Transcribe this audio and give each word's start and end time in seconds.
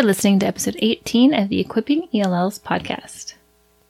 Are 0.00 0.04
listening 0.04 0.38
to 0.38 0.46
episode 0.46 0.76
18 0.78 1.34
of 1.34 1.50
the 1.50 1.60
Equipping 1.60 2.08
ELLs 2.14 2.58
podcast. 2.58 3.34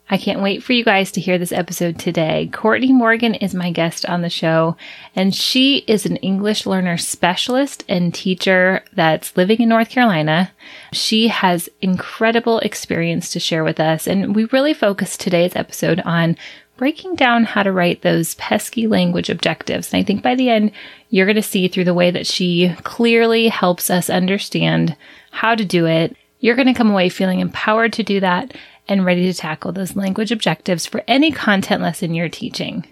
I 0.09 0.19
can't 0.19 0.43
wait 0.43 0.61
for 0.61 0.73
you 0.73 0.83
guys 0.83 1.13
to 1.13 1.21
hear 1.21 1.39
this 1.39 1.53
episode 1.53 2.01
today. 2.01 2.51
Courtney 2.53 2.93
Morgan 2.93 3.37
is 3.37 3.55
my 3.55 3.71
guest 3.71 4.05
on 4.07 4.21
the 4.21 4.29
show, 4.29 4.77
and 5.15 5.33
she 5.33 5.85
is 5.87 6.07
an 6.07 6.17
English 6.17 6.67
learner 6.67 6.99
specialist 6.99 7.85
and 7.89 8.13
teacher 8.13 8.83
that's 8.93 9.37
living 9.37 9.61
in 9.61 9.69
North 9.69 9.89
Carolina. 9.89 10.51
She 10.93 11.29
has 11.29 11.69
incredible 11.81 12.59
experience 12.59 13.31
to 13.31 13.39
share 13.39 13.63
with 13.63 13.79
us, 13.79 14.09
and 14.09 14.35
we 14.35 14.47
really 14.47 14.75
focus 14.75 15.17
today's 15.17 15.55
episode 15.55 16.01
on 16.01 16.37
breaking 16.77 17.15
down 17.15 17.45
how 17.45 17.63
to 17.63 17.71
write 17.71 18.03
those 18.03 18.35
pesky 18.35 18.89
language 18.89 19.31
objectives. 19.31 19.93
And 19.93 20.01
I 20.01 20.05
think 20.05 20.25
by 20.25 20.35
the 20.35 20.49
end, 20.51 20.73
you're 21.11 21.27
going 21.27 21.37
to 21.37 21.43
see 21.43 21.69
through 21.69 21.85
the 21.85 21.95
way 21.95 22.11
that 22.11 22.27
she 22.27 22.75
clearly 22.83 23.47
helps 23.47 23.91
us 23.91 24.11
understand 24.11 24.97
how 25.31 25.55
to 25.55 25.65
do 25.65 25.87
it. 25.87 26.17
You're 26.39 26.57
going 26.57 26.69
to 26.69 26.75
come 26.75 26.91
away 26.91 27.09
feeling 27.09 27.41
empowered 27.41 27.93
to 27.95 28.03
do 28.03 28.21
that 28.21 28.55
and 28.89 29.05
ready 29.05 29.31
to 29.31 29.39
tackle 29.39 29.73
those 29.73 29.97
language 29.97 30.33
objectives 30.33 30.87
for 30.87 31.03
any 31.07 31.31
content 31.31 31.83
lesson 31.83 32.15
you're 32.15 32.29
teaching. 32.29 32.87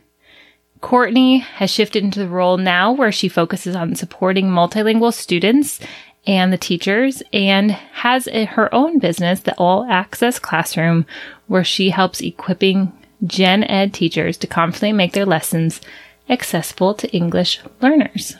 Courtney 0.80 1.38
has 1.38 1.70
shifted 1.70 2.04
into 2.04 2.20
the 2.20 2.28
role 2.28 2.56
now 2.56 2.92
where 2.92 3.10
she 3.10 3.28
focuses 3.28 3.74
on 3.74 3.96
supporting 3.96 4.46
multilingual 4.46 5.12
students 5.12 5.80
and 6.26 6.52
the 6.52 6.58
teachers 6.58 7.22
and 7.32 7.72
has 7.72 8.28
a, 8.28 8.44
her 8.44 8.72
own 8.72 8.98
business, 8.98 9.40
the 9.40 9.56
All 9.56 9.84
Access 9.84 10.38
Classroom, 10.38 11.06
where 11.46 11.64
she 11.64 11.90
helps 11.90 12.20
equipping 12.20 12.92
gen 13.24 13.64
ed 13.64 13.92
teachers 13.92 14.36
to 14.36 14.46
confidently 14.46 14.92
make 14.92 15.12
their 15.14 15.26
lessons 15.26 15.80
accessible 16.28 16.94
to 16.94 17.10
English 17.10 17.60
learners. 17.80 18.36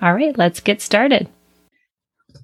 All 0.00 0.14
right, 0.14 0.36
let's 0.38 0.60
get 0.60 0.80
started. 0.80 1.28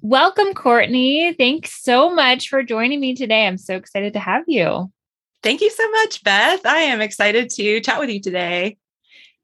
Welcome, 0.03 0.55
Courtney. 0.55 1.33
Thanks 1.33 1.83
so 1.83 2.09
much 2.13 2.49
for 2.49 2.63
joining 2.63 2.99
me 2.99 3.13
today. 3.13 3.45
I'm 3.45 3.59
so 3.59 3.75
excited 3.75 4.13
to 4.13 4.19
have 4.19 4.43
you. 4.47 4.91
Thank 5.43 5.61
you 5.61 5.69
so 5.69 5.89
much, 5.91 6.23
Beth. 6.23 6.65
I 6.65 6.77
am 6.77 7.01
excited 7.01 7.51
to 7.51 7.81
chat 7.81 7.99
with 7.99 8.09
you 8.09 8.19
today. 8.19 8.77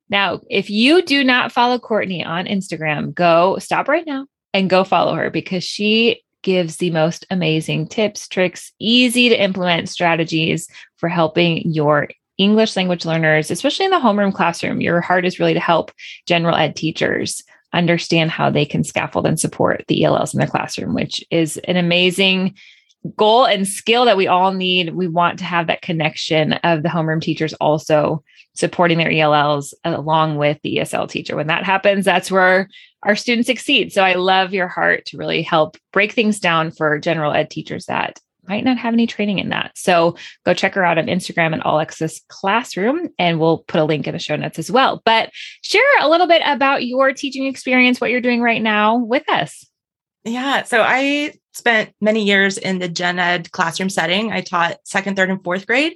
Now, 0.09 0.41
if 0.49 0.71
you 0.71 1.03
do 1.03 1.23
not 1.23 1.51
follow 1.51 1.77
Courtney 1.77 2.23
on 2.23 2.45
Instagram, 2.45 3.13
go 3.13 3.59
stop 3.59 3.87
right 3.87 4.05
now 4.05 4.25
and 4.51 4.67
go 4.67 4.83
follow 4.83 5.13
her 5.13 5.29
because 5.29 5.63
she 5.63 6.23
gives 6.41 6.77
the 6.77 6.89
most 6.89 7.23
amazing 7.29 7.87
tips, 7.87 8.27
tricks, 8.27 8.71
easy 8.79 9.29
to 9.29 9.39
implement 9.39 9.89
strategies 9.89 10.67
for 10.95 11.07
helping 11.07 11.71
your 11.71 12.07
English 12.39 12.75
language 12.75 13.05
learners, 13.05 13.51
especially 13.51 13.85
in 13.85 13.91
the 13.91 13.97
homeroom 13.97 14.33
classroom, 14.33 14.81
your 14.81 15.01
heart 15.01 15.25
is 15.25 15.39
really 15.39 15.53
to 15.53 15.59
help 15.59 15.91
general 16.25 16.55
ed 16.55 16.75
teachers 16.75 17.43
understand 17.77 18.31
how 18.31 18.49
they 18.49 18.65
can 18.65 18.83
scaffold 18.83 19.27
and 19.27 19.39
support 19.39 19.85
the 19.87 20.03
ELLs 20.03 20.33
in 20.33 20.39
their 20.39 20.47
classroom, 20.47 20.93
which 20.93 21.23
is 21.29 21.57
an 21.65 21.77
amazing 21.77 22.55
goal 23.15 23.45
and 23.45 23.67
skill 23.67 24.05
that 24.05 24.17
we 24.17 24.27
all 24.27 24.51
need. 24.51 24.93
We 24.93 25.07
want 25.07 25.39
to 25.39 25.45
have 25.45 25.67
that 25.67 25.81
connection 25.81 26.53
of 26.53 26.83
the 26.83 26.89
homeroom 26.89 27.21
teachers 27.21 27.53
also 27.53 28.23
supporting 28.55 28.97
their 28.97 29.11
ELLs 29.11 29.73
along 29.85 30.37
with 30.37 30.59
the 30.63 30.77
ESL 30.77 31.09
teacher. 31.09 31.35
When 31.35 31.47
that 31.47 31.63
happens, 31.63 32.05
that's 32.05 32.31
where 32.31 32.67
our 33.03 33.15
students 33.15 33.47
succeed. 33.47 33.93
So 33.93 34.03
I 34.03 34.13
love 34.13 34.53
your 34.53 34.67
heart 34.67 35.05
to 35.07 35.17
really 35.17 35.43
help 35.43 35.77
break 35.93 36.11
things 36.11 36.39
down 36.39 36.71
for 36.71 36.99
general 36.99 37.33
ed 37.33 37.49
teachers 37.49 37.85
that 37.85 38.19
might 38.47 38.63
not 38.63 38.77
have 38.77 38.93
any 38.93 39.07
training 39.07 39.39
in 39.39 39.49
that. 39.49 39.71
So 39.75 40.15
go 40.45 40.53
check 40.53 40.73
her 40.75 40.83
out 40.83 40.97
on 40.97 41.07
Instagram 41.07 41.57
at 41.57 41.81
Access 41.81 42.21
Classroom, 42.29 43.09
and 43.19 43.39
we'll 43.39 43.59
put 43.67 43.81
a 43.81 43.85
link 43.85 44.07
in 44.07 44.13
the 44.13 44.19
show 44.19 44.35
notes 44.35 44.59
as 44.59 44.71
well. 44.71 45.01
But 45.05 45.31
share 45.61 45.81
a 45.99 46.09
little 46.09 46.27
bit 46.27 46.41
about 46.45 46.85
your 46.85 47.13
teaching 47.13 47.45
experience, 47.45 47.99
what 47.99 48.11
you're 48.11 48.21
doing 48.21 48.41
right 48.41 48.61
now 48.61 48.97
with 48.97 49.29
us. 49.29 49.65
Yeah. 50.23 50.63
So 50.63 50.81
I 50.81 51.33
spent 51.53 51.93
many 52.01 52.23
years 52.23 52.57
in 52.57 52.79
the 52.79 52.89
gen 52.89 53.19
ed 53.19 53.51
classroom 53.51 53.89
setting. 53.89 54.31
I 54.31 54.41
taught 54.41 54.77
second, 54.83 55.15
third, 55.15 55.29
and 55.29 55.43
fourth 55.43 55.65
grade 55.65 55.95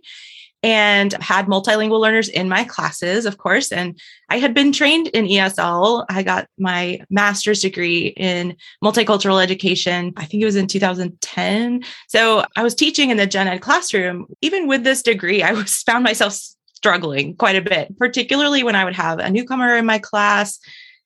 and 0.64 1.14
had 1.14 1.48
multilingual 1.48 2.00
learners 2.00 2.30
in 2.30 2.48
my 2.48 2.64
classes, 2.64 3.26
of 3.26 3.38
course. 3.38 3.72
And 3.72 4.00
I 4.30 4.38
had 4.38 4.54
been 4.54 4.72
trained 4.72 5.08
in 5.08 5.26
ESL. 5.26 6.06
I 6.09 6.24
got 6.24 6.47
my 6.58 7.02
master's 7.09 7.62
degree 7.62 8.08
in 8.08 8.56
multicultural 8.84 9.41
education. 9.41 10.14
I 10.18 10.26
think 10.26 10.44
it 10.44 10.46
was 10.46 10.56
in 10.56 10.68
2010. 10.68 11.84
So 12.08 12.46
I 12.56 12.64
was 12.64 12.76
teaching 12.76 13.09
in 13.09 13.18
the 13.18 13.26
gen 13.26 13.47
ed 13.47 13.59
classroom. 13.59 14.28
Even 14.41 14.68
with 14.68 14.84
this 14.84 15.02
degree, 15.02 15.41
I 15.41 15.53
was 15.53 15.82
found 15.82 16.03
myself 16.03 16.40
struggling 16.74 17.35
quite 17.35 17.56
a 17.56 17.62
bit, 17.62 17.97
particularly 17.97 18.64
when 18.64 18.76
I 18.76 18.85
would 18.85 18.96
have 18.96 19.20
a 19.20 19.30
newcomer 19.30 19.76
in 19.78 19.85
my 19.85 20.00
class. 20.00 20.59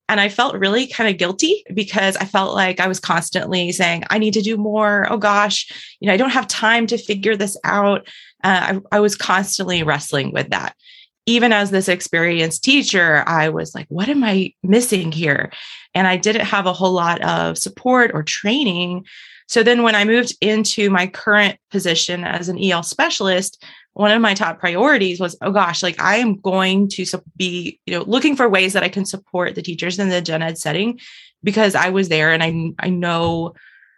And 0.08 0.20
I 0.20 0.30
felt 0.30 0.56
really 0.56 0.86
kind 0.86 1.10
of 1.10 1.18
guilty 1.18 1.64
because 1.74 2.16
I 2.18 2.26
felt 2.26 2.54
like 2.54 2.80
I 2.80 2.88
was 2.88 3.00
constantly 3.00 3.72
saying, 3.72 4.04
I 4.10 4.20
need 4.20 4.36
to 4.36 4.42
do 4.42 4.56
more. 4.56 5.12
Oh 5.12 5.18
gosh, 5.18 5.72
you 6.00 6.08
know, 6.08 6.14
I 6.14 6.18
don't 6.18 6.30
have 6.30 6.48
time 6.48 6.86
to 6.88 6.98
figure 6.98 7.36
this 7.36 7.58
out 7.64 8.08
uh, 8.46 8.80
I, 8.92 8.98
I 8.98 9.00
was 9.00 9.16
constantly 9.16 9.82
wrestling 9.82 10.32
with 10.32 10.52
that. 10.52 10.76
Even 11.26 11.52
as 11.52 11.72
this 11.72 11.90
experienced 11.90 12.64
teacher, 12.64 13.24
I 13.26 13.50
was 13.50 13.74
like, 13.74 13.88
what 13.90 14.08
am 14.08 14.24
I 14.24 14.54
missing 14.62 15.12
here? 15.12 15.52
And 15.96 16.06
I 16.06 16.18
didn't 16.18 16.46
have 16.46 16.68
a 16.68 16.74
whole 16.74 16.92
lot 16.92 17.22
of 17.24 17.58
support 17.58 18.12
or 18.14 18.22
training. 18.22 19.06
So 19.48 19.64
then 19.64 19.82
when 19.82 19.96
I 19.96 20.06
moved 20.06 20.36
into 20.42 20.92
my 20.92 21.08
current 21.08 21.58
position 21.72 22.24
as 22.24 22.48
an 22.48 22.64
EL 22.64 22.84
specialist, 22.84 23.64
one 23.96 24.12
of 24.12 24.22
my 24.22 24.34
top 24.34 24.60
priorities 24.60 25.22
was, 25.22 25.38
oh 25.42 25.52
gosh, 25.52 25.82
like 25.82 26.02
I 26.02 26.18
am 26.18 26.36
going 26.36 26.90
to 26.90 27.06
be, 27.38 27.80
you 27.86 27.98
know, 27.98 28.04
looking 28.04 28.36
for 28.36 28.50
ways 28.50 28.74
that 28.74 28.84
I 28.84 28.90
can 28.90 29.06
support 29.06 29.56
the 29.56 29.62
teachers 29.62 29.98
in 30.00 30.10
the 30.10 30.22
gen 30.22 30.42
ed 30.42 30.58
setting 30.58 31.00
because 31.44 31.76
I 31.76 31.90
was 31.90 32.10
there 32.10 32.34
and 32.34 32.44
I 32.44 32.74
I 32.86 32.90
know 32.90 33.54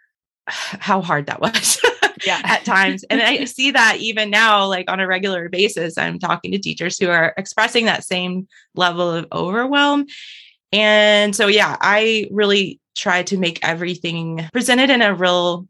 how 0.46 1.02
hard 1.02 1.26
that 1.26 1.40
was. 1.40 1.80
yeah. 2.26 2.40
at 2.44 2.64
times. 2.64 3.04
And 3.10 3.20
I 3.20 3.44
see 3.44 3.72
that 3.72 3.96
even 3.98 4.30
now, 4.30 4.66
like 4.66 4.90
on 4.90 5.00
a 5.00 5.06
regular 5.06 5.48
basis, 5.48 5.98
I'm 5.98 6.18
talking 6.18 6.52
to 6.52 6.58
teachers 6.58 6.98
who 6.98 7.08
are 7.08 7.34
expressing 7.36 7.86
that 7.86 8.04
same 8.04 8.46
level 8.74 9.10
of 9.10 9.26
overwhelm. 9.32 10.06
And 10.72 11.34
so, 11.34 11.46
yeah, 11.46 11.76
I 11.80 12.28
really 12.30 12.80
try 12.96 13.22
to 13.24 13.36
make 13.36 13.58
everything 13.62 14.48
presented 14.52 14.90
in 14.90 15.02
a 15.02 15.14
real 15.14 15.66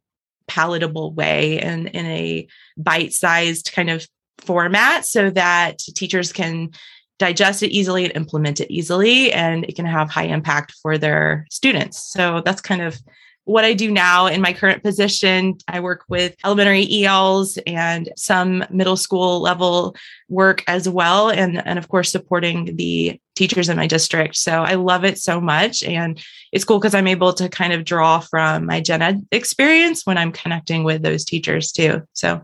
palatable 0.48 1.12
way 1.12 1.60
and 1.60 1.88
in 1.88 2.06
a 2.06 2.48
bite 2.76 3.12
sized 3.12 3.72
kind 3.72 3.90
of 3.90 4.06
format 4.48 5.04
so 5.04 5.28
that 5.28 5.78
teachers 5.78 6.32
can 6.32 6.70
digest 7.18 7.62
it 7.62 7.70
easily 7.70 8.04
and 8.04 8.16
implement 8.16 8.60
it 8.60 8.72
easily 8.72 9.30
and 9.30 9.64
it 9.66 9.76
can 9.76 9.84
have 9.84 10.08
high 10.08 10.24
impact 10.24 10.72
for 10.80 10.96
their 10.96 11.46
students. 11.50 11.98
So 11.98 12.40
that's 12.42 12.62
kind 12.62 12.80
of 12.80 12.96
what 13.44 13.64
I 13.64 13.74
do 13.74 13.90
now 13.90 14.26
in 14.26 14.40
my 14.40 14.54
current 14.54 14.82
position. 14.82 15.58
I 15.68 15.80
work 15.80 16.04
with 16.08 16.34
elementary 16.44 16.86
ELs 17.04 17.58
and 17.66 18.08
some 18.16 18.64
middle 18.70 18.96
school 18.96 19.40
level 19.40 19.94
work 20.30 20.64
as 20.66 20.88
well. 20.88 21.28
And, 21.28 21.66
and 21.66 21.78
of 21.78 21.88
course, 21.88 22.10
supporting 22.10 22.76
the 22.76 23.20
teachers 23.36 23.68
in 23.68 23.76
my 23.76 23.86
district. 23.86 24.36
So 24.36 24.52
I 24.52 24.74
love 24.74 25.04
it 25.04 25.18
so 25.18 25.40
much. 25.40 25.82
And 25.82 26.22
it's 26.52 26.64
cool 26.64 26.78
because 26.78 26.94
I'm 26.94 27.06
able 27.06 27.34
to 27.34 27.48
kind 27.50 27.72
of 27.74 27.84
draw 27.84 28.20
from 28.20 28.64
my 28.66 28.80
gen 28.80 29.02
ed 29.02 29.26
experience 29.30 30.06
when 30.06 30.18
I'm 30.18 30.32
connecting 30.32 30.84
with 30.84 31.02
those 31.02 31.24
teachers 31.24 31.72
too. 31.72 32.02
So 32.14 32.42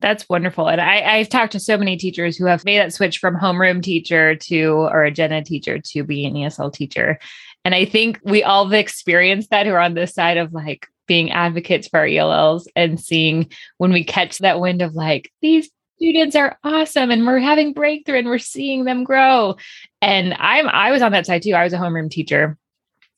that's 0.00 0.28
wonderful. 0.28 0.68
And 0.68 0.80
I, 0.80 1.00
I've 1.00 1.28
talked 1.28 1.52
to 1.52 1.60
so 1.60 1.78
many 1.78 1.96
teachers 1.96 2.36
who 2.36 2.46
have 2.46 2.64
made 2.64 2.78
that 2.78 2.92
switch 2.92 3.18
from 3.18 3.36
homeroom 3.36 3.82
teacher 3.82 4.34
to, 4.36 4.66
or 4.92 5.04
a 5.04 5.10
gen 5.10 5.32
ed 5.32 5.46
teacher 5.46 5.78
to 5.78 6.04
being 6.04 6.36
an 6.36 6.42
ESL 6.42 6.72
teacher. 6.72 7.18
And 7.64 7.74
I 7.74 7.84
think 7.84 8.20
we 8.22 8.42
all 8.42 8.64
have 8.64 8.74
experienced 8.74 9.50
that 9.50 9.66
who 9.66 9.72
are 9.72 9.80
on 9.80 9.94
this 9.94 10.14
side 10.14 10.36
of 10.36 10.52
like 10.52 10.86
being 11.06 11.30
advocates 11.30 11.88
for 11.88 12.00
our 12.00 12.06
ELLs 12.06 12.68
and 12.76 13.00
seeing 13.00 13.50
when 13.78 13.92
we 13.92 14.04
catch 14.04 14.38
that 14.38 14.60
wind 14.60 14.82
of 14.82 14.94
like, 14.94 15.32
these 15.40 15.70
students 15.96 16.36
are 16.36 16.58
awesome 16.62 17.10
and 17.10 17.26
we're 17.26 17.38
having 17.38 17.72
breakthrough 17.72 18.18
and 18.18 18.28
we're 18.28 18.38
seeing 18.38 18.84
them 18.84 19.02
grow. 19.02 19.56
And 20.02 20.34
I'm 20.34 20.68
I 20.68 20.92
was 20.92 21.02
on 21.02 21.12
that 21.12 21.26
side 21.26 21.42
too. 21.42 21.54
I 21.54 21.64
was 21.64 21.72
a 21.72 21.78
homeroom 21.78 22.10
teacher 22.10 22.58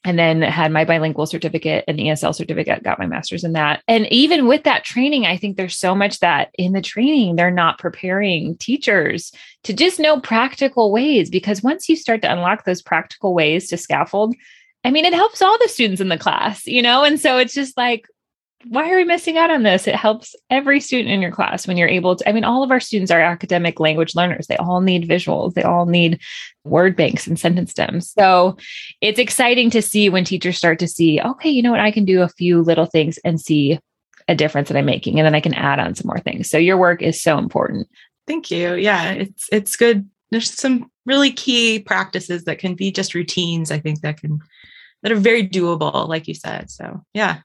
and 0.04 0.18
then 0.18 0.42
had 0.42 0.72
my 0.72 0.84
bilingual 0.84 1.26
certificate 1.26 1.84
and 1.88 1.98
ESL 1.98 2.34
certificate, 2.34 2.82
got 2.82 2.98
my 2.98 3.06
master's 3.06 3.44
in 3.44 3.52
that. 3.52 3.82
And 3.88 4.06
even 4.12 4.46
with 4.46 4.62
that 4.64 4.84
training, 4.84 5.26
I 5.26 5.36
think 5.36 5.56
there's 5.56 5.76
so 5.76 5.94
much 5.94 6.20
that 6.20 6.50
in 6.54 6.72
the 6.72 6.80
training, 6.80 7.36
they're 7.36 7.50
not 7.50 7.78
preparing 7.78 8.56
teachers 8.56 9.32
to 9.64 9.72
just 9.72 9.98
know 9.98 10.20
practical 10.20 10.92
ways. 10.92 11.30
Because 11.30 11.62
once 11.62 11.88
you 11.88 11.96
start 11.96 12.22
to 12.22 12.32
unlock 12.32 12.64
those 12.64 12.80
practical 12.80 13.34
ways 13.34 13.68
to 13.68 13.76
scaffold, 13.76 14.34
I 14.84 14.90
mean, 14.90 15.04
it 15.04 15.14
helps 15.14 15.42
all 15.42 15.58
the 15.58 15.68
students 15.68 16.00
in 16.00 16.08
the 16.08 16.16
class, 16.16 16.66
you 16.66 16.80
know? 16.80 17.02
And 17.02 17.20
so 17.20 17.38
it's 17.38 17.54
just 17.54 17.76
like, 17.76 18.06
why 18.66 18.90
are 18.90 18.96
we 18.96 19.04
missing 19.04 19.38
out 19.38 19.50
on 19.50 19.62
this? 19.62 19.86
It 19.86 19.94
helps 19.94 20.34
every 20.50 20.80
student 20.80 21.10
in 21.10 21.22
your 21.22 21.30
class 21.30 21.66
when 21.66 21.76
you're 21.76 21.88
able 21.88 22.16
to. 22.16 22.28
I 22.28 22.32
mean, 22.32 22.44
all 22.44 22.64
of 22.64 22.70
our 22.70 22.80
students 22.80 23.10
are 23.10 23.20
academic 23.20 23.78
language 23.78 24.16
learners. 24.16 24.46
They 24.46 24.56
all 24.56 24.80
need 24.80 25.08
visuals, 25.08 25.54
they 25.54 25.62
all 25.62 25.86
need 25.86 26.20
word 26.64 26.96
banks 26.96 27.26
and 27.26 27.38
sentence 27.38 27.70
stems. 27.70 28.10
So 28.10 28.56
it's 29.00 29.18
exciting 29.18 29.70
to 29.70 29.82
see 29.82 30.08
when 30.08 30.24
teachers 30.24 30.58
start 30.58 30.80
to 30.80 30.88
see, 30.88 31.20
okay, 31.20 31.48
you 31.48 31.62
know 31.62 31.70
what, 31.70 31.80
I 31.80 31.92
can 31.92 32.04
do 32.04 32.22
a 32.22 32.28
few 32.28 32.60
little 32.60 32.86
things 32.86 33.18
and 33.18 33.40
see 33.40 33.78
a 34.26 34.34
difference 34.34 34.68
that 34.68 34.76
I'm 34.76 34.84
making, 34.84 35.18
and 35.18 35.24
then 35.24 35.34
I 35.34 35.40
can 35.40 35.54
add 35.54 35.78
on 35.78 35.94
some 35.94 36.06
more 36.06 36.20
things. 36.20 36.50
So 36.50 36.58
your 36.58 36.76
work 36.76 37.00
is 37.00 37.22
so 37.22 37.38
important. 37.38 37.88
Thank 38.26 38.50
you. 38.50 38.74
Yeah, 38.74 39.12
it's 39.12 39.48
it's 39.50 39.76
good. 39.76 40.08
There's 40.30 40.52
some 40.52 40.90
really 41.06 41.32
key 41.32 41.78
practices 41.78 42.44
that 42.44 42.58
can 42.58 42.74
be 42.74 42.92
just 42.92 43.14
routines. 43.14 43.70
I 43.70 43.78
think 43.78 44.02
that 44.02 44.20
can 44.20 44.40
that 45.02 45.12
are 45.12 45.16
very 45.16 45.48
doable, 45.48 46.06
like 46.08 46.28
you 46.28 46.34
said. 46.34 46.70
So 46.70 47.02
yeah, 47.14 47.38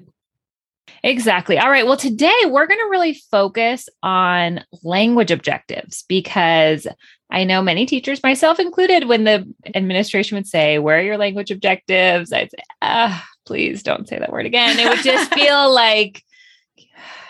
Exactly. 1.01 1.57
All 1.57 1.69
right. 1.69 1.85
Well, 1.85 1.97
today 1.97 2.33
we're 2.45 2.67
going 2.67 2.79
to 2.79 2.89
really 2.89 3.13
focus 3.13 3.89
on 4.01 4.63
language 4.83 5.31
objectives 5.31 6.03
because 6.07 6.87
I 7.29 7.43
know 7.43 7.61
many 7.61 7.85
teachers, 7.85 8.21
myself 8.21 8.59
included, 8.59 9.07
when 9.07 9.23
the 9.23 9.51
administration 9.73 10.35
would 10.35 10.47
say, 10.47 10.77
Where 10.77 10.99
are 10.99 11.03
your 11.03 11.17
language 11.17 11.51
objectives? 11.51 12.31
I'd 12.31 12.51
say, 12.51 12.63
ah, 12.81 13.25
please 13.45 13.83
don't 13.83 14.07
say 14.07 14.19
that 14.19 14.31
word 14.31 14.45
again. 14.45 14.79
It 14.79 14.87
would 14.87 15.03
just 15.03 15.33
feel 15.33 15.73
like, 15.73 16.23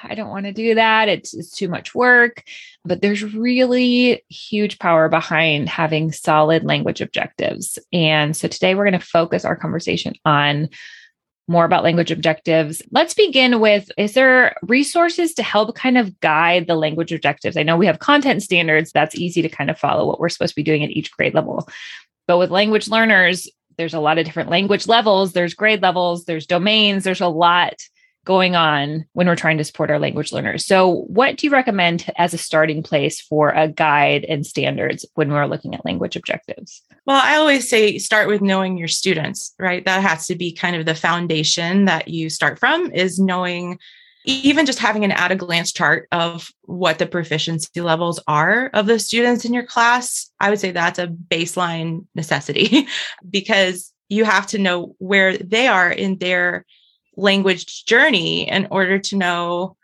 I 0.04 0.16
don't 0.16 0.30
want 0.30 0.46
to 0.46 0.52
do 0.52 0.76
that. 0.76 1.08
It's, 1.08 1.34
it's 1.34 1.52
too 1.52 1.70
much 1.70 1.96
work. 1.96 2.44
But 2.84 3.02
there's 3.02 3.24
really 3.24 4.24
huge 4.28 4.78
power 4.78 5.08
behind 5.08 5.70
having 5.70 6.12
solid 6.12 6.66
language 6.66 7.00
objectives. 7.00 7.80
And 7.94 8.36
so 8.36 8.50
today 8.50 8.76
we're 8.76 8.90
going 8.90 9.00
to 9.00 9.06
focus 9.06 9.46
our 9.46 9.56
conversation 9.56 10.16
on 10.26 10.68
more 11.48 11.66
about 11.66 11.84
language 11.84 12.12
objectives. 12.12 12.82
Let's 12.92 13.14
begin 13.14 13.60
with 13.60 13.90
Is 13.98 14.14
there 14.14 14.56
resources 14.64 15.34
to 15.36 15.44
help 15.44 15.76
kind 15.76 15.98
of 15.98 16.20
guide 16.20 16.68
the 16.68 16.76
language 16.76 17.12
objectives? 17.12 17.58
I 17.58 17.64
know 17.64 17.78
we 17.78 17.86
have 17.86 18.00
content 18.00 18.44
standards, 18.44 18.92
that's 18.92 19.16
easy 19.16 19.42
to 19.42 19.50
kind 19.50 19.70
of 19.70 19.78
follow 19.78 20.08
what 20.08 20.20
we're 20.20 20.30
supposed 20.30 20.54
to 20.54 20.56
be 20.56 20.64
doing 20.64 20.84
at 20.84 20.92
each 20.92 21.12
grade 21.12 21.34
level. 21.34 21.68
But 22.28 22.38
with 22.38 22.52
language 22.52 22.88
learners, 22.88 23.50
there's 23.78 23.94
a 23.94 24.00
lot 24.00 24.18
of 24.18 24.26
different 24.26 24.50
language 24.50 24.88
levels, 24.88 25.34
there's 25.34 25.54
grade 25.54 25.82
levels, 25.82 26.26
there's 26.26 26.46
domains, 26.46 27.04
there's 27.04 27.22
a 27.22 27.28
lot 27.28 27.74
going 28.26 28.56
on 28.56 29.06
when 29.14 29.28
we're 29.28 29.36
trying 29.36 29.58
to 29.58 29.64
support 29.64 29.92
our 29.92 30.00
language 30.00 30.32
learners. 30.32 30.66
So, 30.66 31.04
what 31.08 31.38
do 31.38 31.48
you 31.48 31.52
recommend 31.52 32.10
as 32.18 32.34
a 32.34 32.38
starting 32.38 32.84
place 32.84 33.20
for 33.20 33.50
a 33.50 33.68
guide 33.68 34.26
and 34.26 34.46
standards 34.46 35.06
when 35.16 35.32
we're 35.32 35.46
looking 35.46 35.76
at 35.76 35.86
language 35.86 36.16
objectives? 36.16 36.82
Well, 37.06 37.22
I 37.22 37.36
always 37.36 37.70
say 37.70 37.98
start 37.98 38.30
with 38.30 38.42
knowing 38.42 38.78
your 38.78 38.88
students, 38.88 39.54
right? 39.60 39.84
That 39.86 40.02
has 40.02 40.28
to 40.28 40.36
be 40.36 40.54
kind 40.54 40.76
of 40.76 40.86
the 40.86 40.96
foundation 40.96 41.86
that 41.86 42.08
you 42.08 42.30
start 42.30 42.60
from 42.60 42.92
is 42.92 43.20
knowing 43.20 43.78
even 44.26 44.66
just 44.66 44.80
having 44.80 45.04
an 45.04 45.12
at 45.12 45.34
a 45.34 45.36
glance 45.36 45.74
chart 45.74 46.08
of 46.14 46.50
what 46.62 46.98
the 46.98 47.06
proficiency 47.06 47.82
levels 47.82 48.22
are 48.26 48.70
of 48.74 48.86
the 48.86 48.98
students 48.98 49.44
in 49.44 49.54
your 49.54 49.66
class, 49.66 50.32
I 50.40 50.50
would 50.50 50.60
say 50.60 50.72
that's 50.72 51.00
a 51.00 51.08
baseline 51.08 52.06
necessity 52.16 52.88
because 53.30 53.92
you 54.08 54.24
have 54.24 54.48
to 54.48 54.58
know 54.58 54.96
where 55.00 55.38
they 55.38 55.68
are 55.68 55.92
in 55.92 56.20
their 56.20 56.66
language 57.18 57.86
journey 57.86 58.50
in 58.50 58.68
order 58.72 58.98
to 58.98 59.18
know 59.18 59.76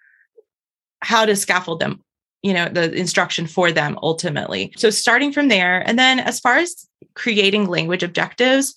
how 1.02 1.26
to 1.26 1.36
scaffold 1.36 1.80
them 1.80 2.02
you 2.44 2.54
know 2.54 2.70
the 2.70 2.92
instruction 2.94 3.48
for 3.48 3.72
them 3.72 3.98
ultimately. 4.02 4.74
So 4.78 4.90
starting 4.90 5.32
from 5.32 5.48
there 5.48 5.82
and 5.88 5.98
then 5.98 6.20
as 6.20 6.40
far 6.40 6.58
as 6.58 6.88
creating 7.14 7.68
language 7.68 8.04
objectives 8.04 8.76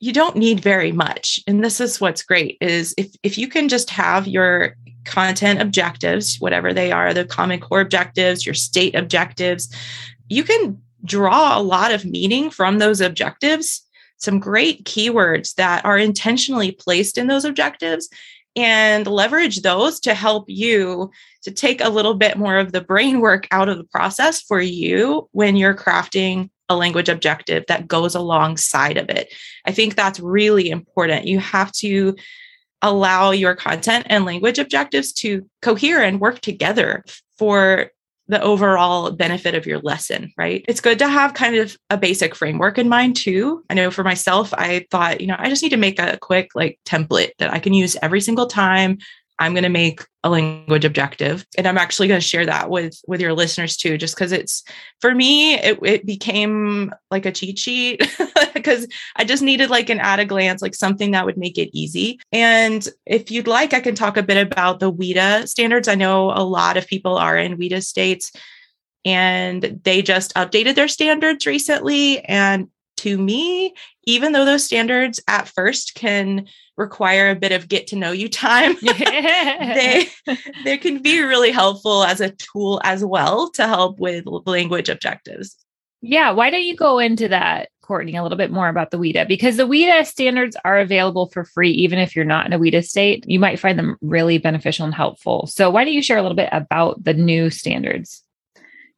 you 0.00 0.12
don't 0.12 0.36
need 0.36 0.60
very 0.60 0.92
much. 0.92 1.40
And 1.46 1.64
this 1.64 1.80
is 1.80 2.00
what's 2.00 2.22
great 2.22 2.58
is 2.60 2.94
if 2.98 3.14
if 3.22 3.38
you 3.38 3.48
can 3.48 3.68
just 3.68 3.90
have 3.90 4.26
your 4.26 4.76
content 5.04 5.60
objectives 5.60 6.36
whatever 6.40 6.72
they 6.72 6.90
are 6.90 7.12
the 7.12 7.26
common 7.26 7.60
core 7.60 7.82
objectives 7.82 8.46
your 8.46 8.54
state 8.54 8.94
objectives 8.94 9.68
you 10.28 10.42
can 10.42 10.80
draw 11.04 11.58
a 11.58 11.62
lot 11.62 11.92
of 11.92 12.04
meaning 12.04 12.50
from 12.50 12.78
those 12.78 13.00
objectives. 13.00 13.82
Some 14.16 14.40
great 14.40 14.84
keywords 14.84 15.54
that 15.56 15.84
are 15.84 15.98
intentionally 15.98 16.72
placed 16.72 17.18
in 17.18 17.26
those 17.26 17.44
objectives 17.44 18.08
and 18.56 19.06
leverage 19.06 19.62
those 19.62 20.00
to 20.00 20.14
help 20.14 20.44
you 20.48 21.10
to 21.42 21.50
take 21.50 21.82
a 21.82 21.88
little 21.88 22.14
bit 22.14 22.38
more 22.38 22.58
of 22.58 22.72
the 22.72 22.80
brain 22.80 23.20
work 23.20 23.48
out 23.50 23.68
of 23.68 23.78
the 23.78 23.84
process 23.84 24.40
for 24.40 24.60
you 24.60 25.28
when 25.32 25.56
you're 25.56 25.74
crafting 25.74 26.50
a 26.68 26.76
language 26.76 27.08
objective 27.08 27.64
that 27.68 27.88
goes 27.88 28.14
alongside 28.14 28.96
of 28.96 29.10
it. 29.10 29.32
I 29.66 29.72
think 29.72 29.94
that's 29.94 30.20
really 30.20 30.70
important. 30.70 31.26
You 31.26 31.38
have 31.40 31.72
to 31.72 32.16
allow 32.80 33.30
your 33.30 33.54
content 33.54 34.06
and 34.08 34.24
language 34.24 34.58
objectives 34.58 35.12
to 35.12 35.48
cohere 35.62 36.02
and 36.02 36.20
work 36.20 36.40
together 36.40 37.04
for 37.38 37.90
the 38.28 38.40
overall 38.42 39.10
benefit 39.10 39.54
of 39.54 39.66
your 39.66 39.78
lesson, 39.80 40.32
right? 40.38 40.64
It's 40.66 40.80
good 40.80 40.98
to 41.00 41.08
have 41.08 41.34
kind 41.34 41.56
of 41.56 41.76
a 41.90 41.98
basic 41.98 42.34
framework 42.34 42.78
in 42.78 42.88
mind 42.88 43.16
too. 43.16 43.62
I 43.68 43.74
know 43.74 43.90
for 43.90 44.02
myself, 44.02 44.54
I 44.54 44.86
thought, 44.90 45.20
you 45.20 45.26
know, 45.26 45.36
I 45.38 45.50
just 45.50 45.62
need 45.62 45.70
to 45.70 45.76
make 45.76 45.98
a 45.98 46.18
quick 46.20 46.50
like 46.54 46.78
template 46.86 47.32
that 47.38 47.52
I 47.52 47.58
can 47.58 47.74
use 47.74 47.96
every 48.00 48.20
single 48.20 48.46
time 48.46 48.98
I'm 49.38 49.52
going 49.52 49.64
to 49.64 49.68
make 49.68 50.00
a 50.22 50.30
language 50.30 50.84
objective. 50.84 51.44
And 51.58 51.66
I'm 51.66 51.76
actually 51.76 52.08
going 52.08 52.20
to 52.20 52.26
share 52.26 52.46
that 52.46 52.70
with 52.70 53.00
with 53.06 53.20
your 53.20 53.34
listeners 53.34 53.76
too 53.76 53.98
just 53.98 54.16
cuz 54.16 54.32
it's 54.32 54.62
for 55.00 55.14
me 55.14 55.54
it, 55.54 55.78
it 55.82 56.06
became 56.06 56.92
like 57.10 57.26
a 57.26 57.32
cheat 57.32 57.58
sheet 57.58 58.08
because 58.54 58.86
I 59.16 59.24
just 59.24 59.42
needed 59.42 59.70
like 59.70 59.90
an 59.90 60.00
at 60.00 60.20
a 60.20 60.24
glance 60.24 60.62
like 60.62 60.74
something 60.74 61.10
that 61.10 61.26
would 61.26 61.36
make 61.36 61.58
it 61.58 61.76
easy. 61.76 62.20
And 62.32 62.88
if 63.06 63.30
you'd 63.30 63.46
like 63.46 63.74
I 63.74 63.80
can 63.80 63.94
talk 63.94 64.16
a 64.16 64.22
bit 64.22 64.38
about 64.38 64.80
the 64.80 64.92
WIDA 64.92 65.48
standards. 65.48 65.88
I 65.88 65.94
know 65.94 66.30
a 66.30 66.42
lot 66.44 66.76
of 66.76 66.86
people 66.86 67.18
are 67.18 67.36
in 67.36 67.58
WIDA 67.58 67.84
states 67.84 68.32
and 69.04 69.80
they 69.84 70.00
just 70.00 70.34
updated 70.34 70.74
their 70.76 70.88
standards 70.88 71.46
recently. 71.46 72.20
And 72.20 72.68
to 72.98 73.18
me, 73.18 73.74
even 74.04 74.32
though 74.32 74.44
those 74.44 74.64
standards 74.64 75.20
at 75.28 75.48
first 75.48 75.94
can 75.94 76.46
require 76.76 77.30
a 77.30 77.36
bit 77.36 77.52
of 77.52 77.68
get 77.68 77.86
to 77.88 77.96
know 77.96 78.12
you 78.12 78.28
time, 78.30 78.76
they 78.82 80.08
they 80.64 80.78
can 80.78 81.02
be 81.02 81.20
really 81.20 81.50
helpful 81.50 82.04
as 82.04 82.20
a 82.20 82.30
tool 82.30 82.80
as 82.84 83.04
well 83.04 83.50
to 83.52 83.66
help 83.66 83.98
with 83.98 84.24
language 84.46 84.88
objectives. 84.88 85.56
Yeah, 86.06 86.32
why 86.32 86.50
don't 86.50 86.64
you 86.64 86.76
go 86.76 86.98
into 86.98 87.28
that, 87.28 87.70
Courtney, 87.80 88.14
a 88.14 88.22
little 88.22 88.36
bit 88.36 88.50
more 88.50 88.68
about 88.68 88.90
the 88.90 88.98
WIDA? 88.98 89.26
Because 89.26 89.56
the 89.56 89.66
WIDA 89.66 90.04
standards 90.04 90.54
are 90.62 90.78
available 90.78 91.30
for 91.30 91.44
free, 91.44 91.70
even 91.70 91.98
if 91.98 92.14
you're 92.14 92.26
not 92.26 92.44
in 92.44 92.52
a 92.52 92.58
WIDA 92.58 92.84
state. 92.84 93.24
You 93.26 93.38
might 93.38 93.58
find 93.58 93.78
them 93.78 93.96
really 94.02 94.36
beneficial 94.36 94.84
and 94.84 94.94
helpful. 94.94 95.46
So, 95.46 95.70
why 95.70 95.84
don't 95.84 95.94
you 95.94 96.02
share 96.02 96.18
a 96.18 96.22
little 96.22 96.36
bit 96.36 96.50
about 96.52 97.02
the 97.02 97.14
new 97.14 97.48
standards? 97.48 98.22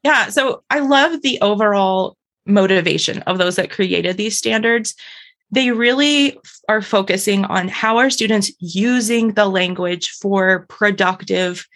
Yeah, 0.02 0.30
so 0.30 0.64
I 0.68 0.80
love 0.80 1.22
the 1.22 1.40
overall 1.40 2.16
motivation 2.44 3.22
of 3.22 3.38
those 3.38 3.56
that 3.56 3.70
created 3.70 4.16
these 4.16 4.36
standards. 4.36 4.94
They 5.50 5.70
really 5.70 6.38
are 6.68 6.82
focusing 6.82 7.44
on 7.44 7.68
how 7.68 7.98
are 7.98 8.10
students 8.10 8.52
using 8.58 9.34
the 9.34 9.46
language 9.46 10.10
for 10.10 10.66
productive 10.68 11.66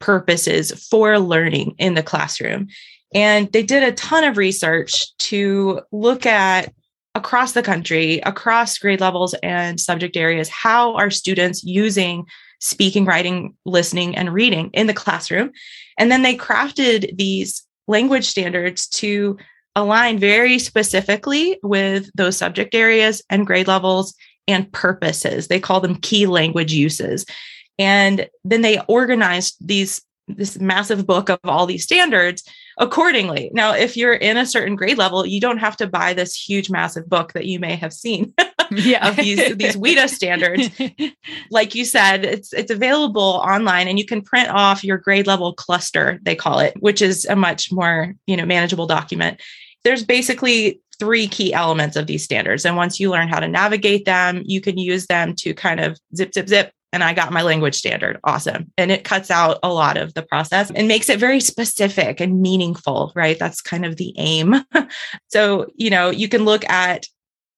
purposes 0.00 0.72
for 0.90 1.18
learning 1.18 1.74
in 1.78 1.94
the 1.94 2.02
classroom. 2.02 2.68
And 3.14 3.50
they 3.52 3.62
did 3.62 3.82
a 3.82 3.92
ton 3.92 4.24
of 4.24 4.36
research 4.36 5.16
to 5.18 5.80
look 5.92 6.26
at 6.26 6.72
across 7.14 7.52
the 7.52 7.62
country, 7.62 8.20
across 8.20 8.76
grade 8.76 9.00
levels 9.00 9.34
and 9.42 9.80
subject 9.80 10.18
areas, 10.18 10.50
how 10.50 10.94
are 10.96 11.10
students 11.10 11.64
using 11.64 12.26
speaking, 12.60 13.06
writing, 13.06 13.54
listening, 13.64 14.14
and 14.14 14.32
reading 14.32 14.70
in 14.74 14.86
the 14.86 14.94
classroom? 14.94 15.50
And 15.98 16.12
then 16.12 16.22
they 16.22 16.36
crafted 16.36 17.16
these 17.16 17.66
language 17.88 18.26
standards 18.26 18.86
to 18.88 19.38
align 19.76 20.18
very 20.18 20.58
specifically 20.58 21.58
with 21.62 22.10
those 22.14 22.36
subject 22.36 22.74
areas 22.74 23.22
and 23.30 23.46
grade 23.46 23.68
levels 23.68 24.14
and 24.48 24.72
purposes. 24.72 25.46
They 25.46 25.60
call 25.60 25.80
them 25.80 25.96
key 25.96 26.26
language 26.26 26.72
uses. 26.72 27.24
And 27.78 28.28
then 28.42 28.62
they 28.62 28.80
organized 28.88 29.56
these 29.60 30.02
this 30.28 30.58
massive 30.58 31.06
book 31.06 31.28
of 31.28 31.38
all 31.44 31.66
these 31.66 31.84
standards 31.84 32.42
accordingly. 32.78 33.50
Now, 33.54 33.74
if 33.74 33.96
you're 33.96 34.14
in 34.14 34.36
a 34.36 34.46
certain 34.46 34.74
grade 34.74 34.98
level, 34.98 35.24
you 35.24 35.40
don't 35.40 35.58
have 35.58 35.76
to 35.78 35.86
buy 35.86 36.14
this 36.14 36.34
huge, 36.34 36.68
massive 36.68 37.08
book 37.08 37.32
that 37.32 37.46
you 37.46 37.60
may 37.60 37.76
have 37.76 37.92
seen 37.92 38.34
yeah. 38.72 39.08
of 39.08 39.16
these 39.16 39.56
these 39.56 39.76
WIDA 39.76 40.08
standards. 40.08 40.68
like 41.50 41.74
you 41.74 41.84
said, 41.84 42.24
it's 42.24 42.52
it's 42.52 42.70
available 42.70 43.40
online, 43.46 43.88
and 43.88 43.98
you 43.98 44.04
can 44.04 44.22
print 44.22 44.48
off 44.50 44.84
your 44.84 44.98
grade 44.98 45.26
level 45.26 45.54
cluster, 45.54 46.18
they 46.22 46.34
call 46.34 46.58
it, 46.58 46.74
which 46.80 47.00
is 47.00 47.24
a 47.26 47.36
much 47.36 47.70
more 47.70 48.14
you 48.26 48.36
know 48.36 48.46
manageable 48.46 48.86
document. 48.86 49.40
There's 49.86 50.04
basically 50.04 50.80
three 50.98 51.28
key 51.28 51.52
elements 51.52 51.94
of 51.94 52.08
these 52.08 52.24
standards. 52.24 52.64
And 52.64 52.76
once 52.76 52.98
you 52.98 53.10
learn 53.10 53.28
how 53.28 53.38
to 53.38 53.46
navigate 53.46 54.04
them, 54.04 54.42
you 54.44 54.60
can 54.60 54.78
use 54.78 55.06
them 55.06 55.34
to 55.36 55.54
kind 55.54 55.78
of 55.78 55.96
zip, 56.16 56.34
zip, 56.34 56.48
zip 56.48 56.72
and 56.92 57.04
I 57.04 57.12
got 57.12 57.30
my 57.30 57.42
language 57.42 57.74
standard. 57.74 58.18
Awesome. 58.24 58.72
And 58.78 58.90
it 58.90 59.04
cuts 59.04 59.30
out 59.30 59.58
a 59.62 59.72
lot 59.72 59.96
of 59.96 60.14
the 60.14 60.22
process 60.22 60.70
and 60.70 60.88
makes 60.88 61.10
it 61.10 61.20
very 61.20 61.40
specific 61.40 62.20
and 62.20 62.40
meaningful, 62.40 63.12
right? 63.14 63.38
That's 63.38 63.60
kind 63.60 63.84
of 63.84 63.96
the 63.96 64.14
aim. 64.16 64.54
so, 65.28 65.66
you 65.74 65.90
know, 65.90 66.10
you 66.10 66.26
can 66.28 66.44
look 66.44 66.64
at 66.70 67.06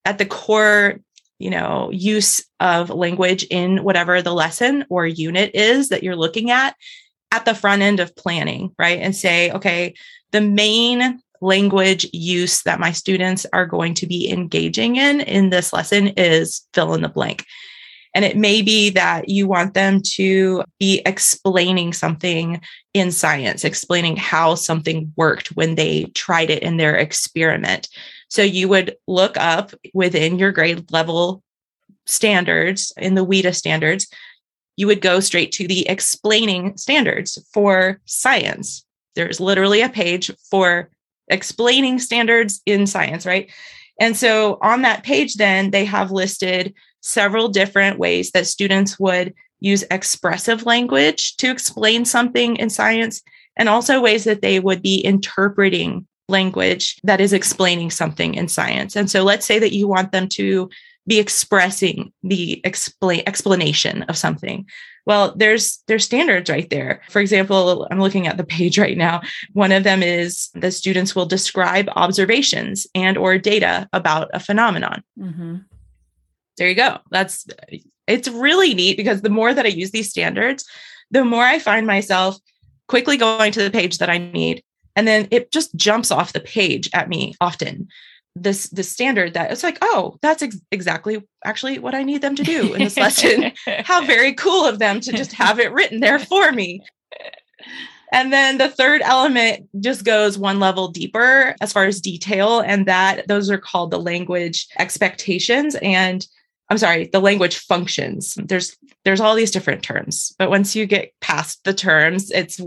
at 0.04 0.18
the 0.18 0.26
core, 0.26 0.98
you 1.38 1.50
know, 1.50 1.88
use 1.92 2.44
of 2.58 2.90
language 2.90 3.44
in 3.44 3.84
whatever 3.84 4.20
the 4.22 4.34
lesson 4.34 4.84
or 4.90 5.06
unit 5.06 5.52
is 5.54 5.90
that 5.90 6.02
you're 6.02 6.16
looking 6.16 6.50
at 6.50 6.74
at 7.30 7.44
the 7.44 7.54
front 7.54 7.82
end 7.82 8.00
of 8.00 8.16
planning, 8.16 8.74
right? 8.76 8.98
And 8.98 9.14
say, 9.14 9.52
okay, 9.52 9.94
the 10.32 10.40
main 10.40 11.20
language 11.40 12.06
use 12.12 12.62
that 12.62 12.80
my 12.80 12.92
students 12.92 13.46
are 13.52 13.66
going 13.66 13.94
to 13.94 14.06
be 14.06 14.30
engaging 14.30 14.96
in 14.96 15.20
in 15.20 15.50
this 15.50 15.72
lesson 15.72 16.08
is 16.16 16.66
fill 16.74 16.94
in 16.94 17.02
the 17.02 17.08
blank. 17.08 17.44
And 18.14 18.24
it 18.24 18.36
may 18.36 18.62
be 18.62 18.90
that 18.90 19.28
you 19.28 19.46
want 19.46 19.74
them 19.74 20.00
to 20.14 20.64
be 20.78 21.02
explaining 21.04 21.92
something 21.92 22.60
in 22.94 23.12
science, 23.12 23.64
explaining 23.64 24.16
how 24.16 24.54
something 24.54 25.12
worked 25.16 25.48
when 25.48 25.74
they 25.74 26.04
tried 26.14 26.50
it 26.50 26.62
in 26.62 26.78
their 26.78 26.96
experiment. 26.96 27.88
So 28.28 28.42
you 28.42 28.68
would 28.68 28.96
look 29.06 29.36
up 29.36 29.72
within 29.94 30.38
your 30.38 30.52
grade 30.52 30.90
level 30.90 31.42
standards 32.06 32.92
in 32.96 33.14
the 33.14 33.24
WIDA 33.24 33.54
standards, 33.54 34.08
you 34.76 34.86
would 34.86 35.00
go 35.00 35.20
straight 35.20 35.52
to 35.52 35.68
the 35.68 35.88
explaining 35.88 36.76
standards 36.76 37.38
for 37.52 38.00
science. 38.06 38.84
There's 39.14 39.40
literally 39.40 39.82
a 39.82 39.88
page 39.88 40.30
for 40.50 40.90
explaining 41.30 41.98
standards 41.98 42.60
in 42.66 42.86
science, 42.86 43.26
right? 43.26 43.50
And 44.00 44.16
so 44.16 44.58
on 44.62 44.82
that 44.82 45.02
page, 45.02 45.34
then 45.34 45.70
they 45.70 45.84
have 45.84 46.10
listed 46.10 46.74
several 47.00 47.48
different 47.48 47.98
ways 47.98 48.30
that 48.32 48.46
students 48.46 48.98
would 48.98 49.34
use 49.60 49.84
expressive 49.90 50.66
language 50.66 51.36
to 51.36 51.50
explain 51.50 52.04
something 52.04 52.56
in 52.56 52.70
science, 52.70 53.22
and 53.56 53.68
also 53.68 54.00
ways 54.00 54.24
that 54.24 54.40
they 54.40 54.60
would 54.60 54.82
be 54.82 55.00
interpreting 55.00 56.06
language 56.28 57.00
that 57.02 57.20
is 57.20 57.32
explaining 57.32 57.90
something 57.90 58.34
in 58.34 58.46
science. 58.46 58.94
And 58.94 59.10
so 59.10 59.24
let's 59.24 59.46
say 59.46 59.58
that 59.58 59.72
you 59.72 59.88
want 59.88 60.12
them 60.12 60.28
to 60.30 60.70
be 61.06 61.18
expressing 61.18 62.12
the 62.22 62.60
explain 62.64 63.22
explanation 63.26 64.02
of 64.04 64.16
something. 64.16 64.66
Well, 65.08 65.34
there's 65.34 65.82
there's 65.88 66.04
standards 66.04 66.48
right 66.48 66.70
there. 66.70 67.02
For 67.10 67.18
example, 67.18 67.88
I'm 67.90 68.00
looking 68.00 68.28
at 68.28 68.36
the 68.36 68.44
page 68.44 68.78
right 68.78 68.96
now. 68.96 69.22
One 69.54 69.72
of 69.72 69.82
them 69.82 70.02
is 70.02 70.50
the 70.54 70.70
students 70.70 71.16
will 71.16 71.26
describe 71.26 71.88
observations 71.96 72.86
and 72.94 73.18
or 73.18 73.38
data 73.38 73.88
about 73.92 74.30
a 74.32 74.38
phenomenon. 74.38 75.02
Mm-hmm 75.18 75.56
there 76.58 76.68
you 76.68 76.74
go. 76.74 76.98
That's 77.10 77.46
it's 78.06 78.28
really 78.28 78.74
neat 78.74 78.96
because 78.96 79.22
the 79.22 79.30
more 79.30 79.54
that 79.54 79.64
I 79.64 79.70
use 79.70 79.92
these 79.92 80.10
standards, 80.10 80.64
the 81.10 81.24
more 81.24 81.44
I 81.44 81.58
find 81.58 81.86
myself 81.86 82.36
quickly 82.88 83.16
going 83.16 83.52
to 83.52 83.62
the 83.62 83.70
page 83.70 83.98
that 83.98 84.10
I 84.10 84.18
need. 84.18 84.62
And 84.96 85.06
then 85.06 85.28
it 85.30 85.52
just 85.52 85.74
jumps 85.76 86.10
off 86.10 86.32
the 86.32 86.40
page 86.40 86.90
at 86.92 87.08
me 87.08 87.34
often. 87.40 87.88
This 88.36 88.68
the 88.68 88.82
standard 88.82 89.34
that 89.34 89.50
it's 89.50 89.64
like, 89.64 89.78
oh, 89.82 90.16
that's 90.22 90.42
ex- 90.42 90.60
exactly 90.70 91.22
actually 91.44 91.78
what 91.78 91.94
I 91.94 92.04
need 92.04 92.22
them 92.22 92.36
to 92.36 92.44
do 92.44 92.72
in 92.74 92.84
this 92.84 92.96
lesson. 92.96 93.52
How 93.84 94.04
very 94.04 94.32
cool 94.34 94.64
of 94.64 94.78
them 94.78 95.00
to 95.00 95.12
just 95.12 95.32
have 95.32 95.58
it 95.58 95.72
written 95.72 96.00
there 96.00 96.18
for 96.18 96.52
me. 96.52 96.82
And 98.12 98.32
then 98.32 98.58
the 98.58 98.68
third 98.68 99.02
element 99.02 99.68
just 99.80 100.04
goes 100.04 100.38
one 100.38 100.60
level 100.60 100.88
deeper 100.88 101.54
as 101.60 101.72
far 101.72 101.84
as 101.84 102.00
detail, 102.00 102.60
and 102.60 102.86
that 102.86 103.28
those 103.28 103.50
are 103.50 103.58
called 103.58 103.90
the 103.90 104.00
language 104.00 104.66
expectations. 104.78 105.74
And 105.82 106.26
I'm 106.70 106.78
sorry, 106.78 107.08
the 107.12 107.20
language 107.20 107.58
functions. 107.58 108.34
There's 108.42 108.76
there's 109.04 109.20
all 109.20 109.34
these 109.34 109.50
different 109.50 109.82
terms, 109.82 110.34
but 110.38 110.50
once 110.50 110.74
you 110.74 110.86
get 110.86 111.12
past 111.20 111.64
the 111.64 111.74
terms, 111.74 112.30
it's 112.30 112.60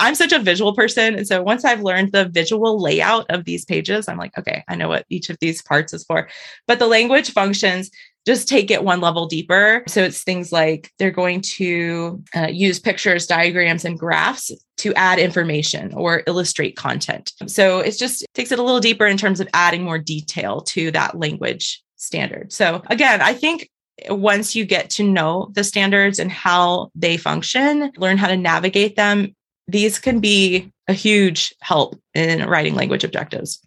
I'm 0.00 0.14
such 0.14 0.32
a 0.32 0.38
visual 0.38 0.74
person. 0.74 1.14
And 1.14 1.26
so 1.26 1.42
once 1.42 1.64
I've 1.64 1.82
learned 1.82 2.12
the 2.12 2.28
visual 2.28 2.80
layout 2.80 3.26
of 3.30 3.44
these 3.44 3.64
pages, 3.64 4.08
I'm 4.08 4.18
like, 4.18 4.36
okay, 4.38 4.64
I 4.68 4.74
know 4.74 4.88
what 4.88 5.06
each 5.10 5.30
of 5.30 5.38
these 5.40 5.62
parts 5.62 5.92
is 5.92 6.04
for. 6.04 6.28
But 6.66 6.78
the 6.78 6.86
language 6.86 7.32
functions 7.32 7.90
just 8.24 8.48
take 8.48 8.70
it 8.70 8.84
one 8.84 9.00
level 9.00 9.26
deeper. 9.26 9.82
So 9.88 10.02
it's 10.02 10.22
things 10.22 10.52
like 10.52 10.92
they're 10.98 11.10
going 11.10 11.40
to 11.40 12.22
uh, 12.36 12.46
use 12.46 12.78
pictures, 12.78 13.26
diagrams, 13.26 13.84
and 13.84 13.98
graphs 13.98 14.52
to 14.78 14.94
add 14.94 15.18
information 15.18 15.92
or 15.94 16.22
illustrate 16.26 16.76
content. 16.76 17.32
So 17.46 17.80
it 17.80 17.98
just 17.98 18.24
takes 18.34 18.52
it 18.52 18.58
a 18.58 18.62
little 18.62 18.80
deeper 18.80 19.06
in 19.06 19.16
terms 19.16 19.40
of 19.40 19.48
adding 19.54 19.82
more 19.82 19.98
detail 19.98 20.60
to 20.60 20.92
that 20.92 21.18
language 21.18 21.82
standard. 21.96 22.52
So 22.52 22.82
again, 22.86 23.20
I 23.20 23.34
think 23.34 23.68
once 24.08 24.54
you 24.54 24.64
get 24.64 24.90
to 24.90 25.04
know 25.04 25.50
the 25.54 25.64
standards 25.64 26.18
and 26.18 26.30
how 26.30 26.90
they 26.94 27.16
function, 27.16 27.92
learn 27.96 28.18
how 28.18 28.28
to 28.28 28.36
navigate 28.36 28.96
them, 28.96 29.34
these 29.68 29.98
can 29.98 30.20
be 30.20 30.72
a 30.88 30.92
huge 30.92 31.54
help 31.60 32.00
in 32.14 32.48
writing 32.48 32.74
language 32.74 33.04
objectives. 33.04 33.60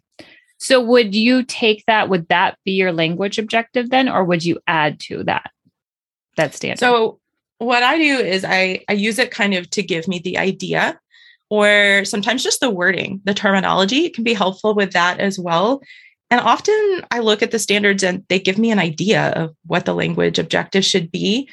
So 0.58 0.80
would 0.80 1.14
you 1.14 1.42
take 1.42 1.84
that 1.86 2.08
would 2.08 2.28
that 2.28 2.58
be 2.64 2.72
your 2.72 2.92
language 2.92 3.38
objective 3.38 3.90
then 3.90 4.08
or 4.08 4.24
would 4.24 4.44
you 4.44 4.58
add 4.66 5.00
to 5.00 5.24
that 5.24 5.50
that 6.36 6.54
standard? 6.54 6.78
So 6.78 7.20
what 7.58 7.82
I 7.82 7.96
do 7.98 8.18
is 8.18 8.44
I 8.44 8.80
I 8.88 8.92
use 8.92 9.18
it 9.18 9.30
kind 9.30 9.54
of 9.54 9.68
to 9.70 9.82
give 9.82 10.08
me 10.08 10.18
the 10.18 10.38
idea 10.38 10.98
or 11.48 12.04
sometimes 12.04 12.42
just 12.42 12.60
the 12.60 12.70
wording, 12.70 13.20
the 13.24 13.34
terminology 13.34 14.10
can 14.10 14.24
be 14.24 14.34
helpful 14.34 14.74
with 14.74 14.92
that 14.92 15.20
as 15.20 15.38
well. 15.38 15.80
And 16.30 16.40
often 16.40 17.02
I 17.10 17.20
look 17.20 17.42
at 17.42 17.52
the 17.52 17.58
standards 17.58 18.02
and 18.02 18.24
they 18.28 18.40
give 18.40 18.58
me 18.58 18.70
an 18.72 18.80
idea 18.80 19.28
of 19.30 19.54
what 19.64 19.84
the 19.84 19.94
language 19.94 20.38
objective 20.38 20.84
should 20.84 21.12
be. 21.12 21.48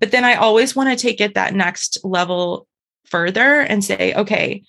But 0.00 0.12
then 0.12 0.24
I 0.24 0.34
always 0.34 0.74
want 0.74 0.90
to 0.90 1.02
take 1.02 1.20
it 1.20 1.34
that 1.34 1.54
next 1.54 1.98
level 2.04 2.66
further 3.04 3.60
and 3.60 3.84
say, 3.84 4.14
okay, 4.14 4.62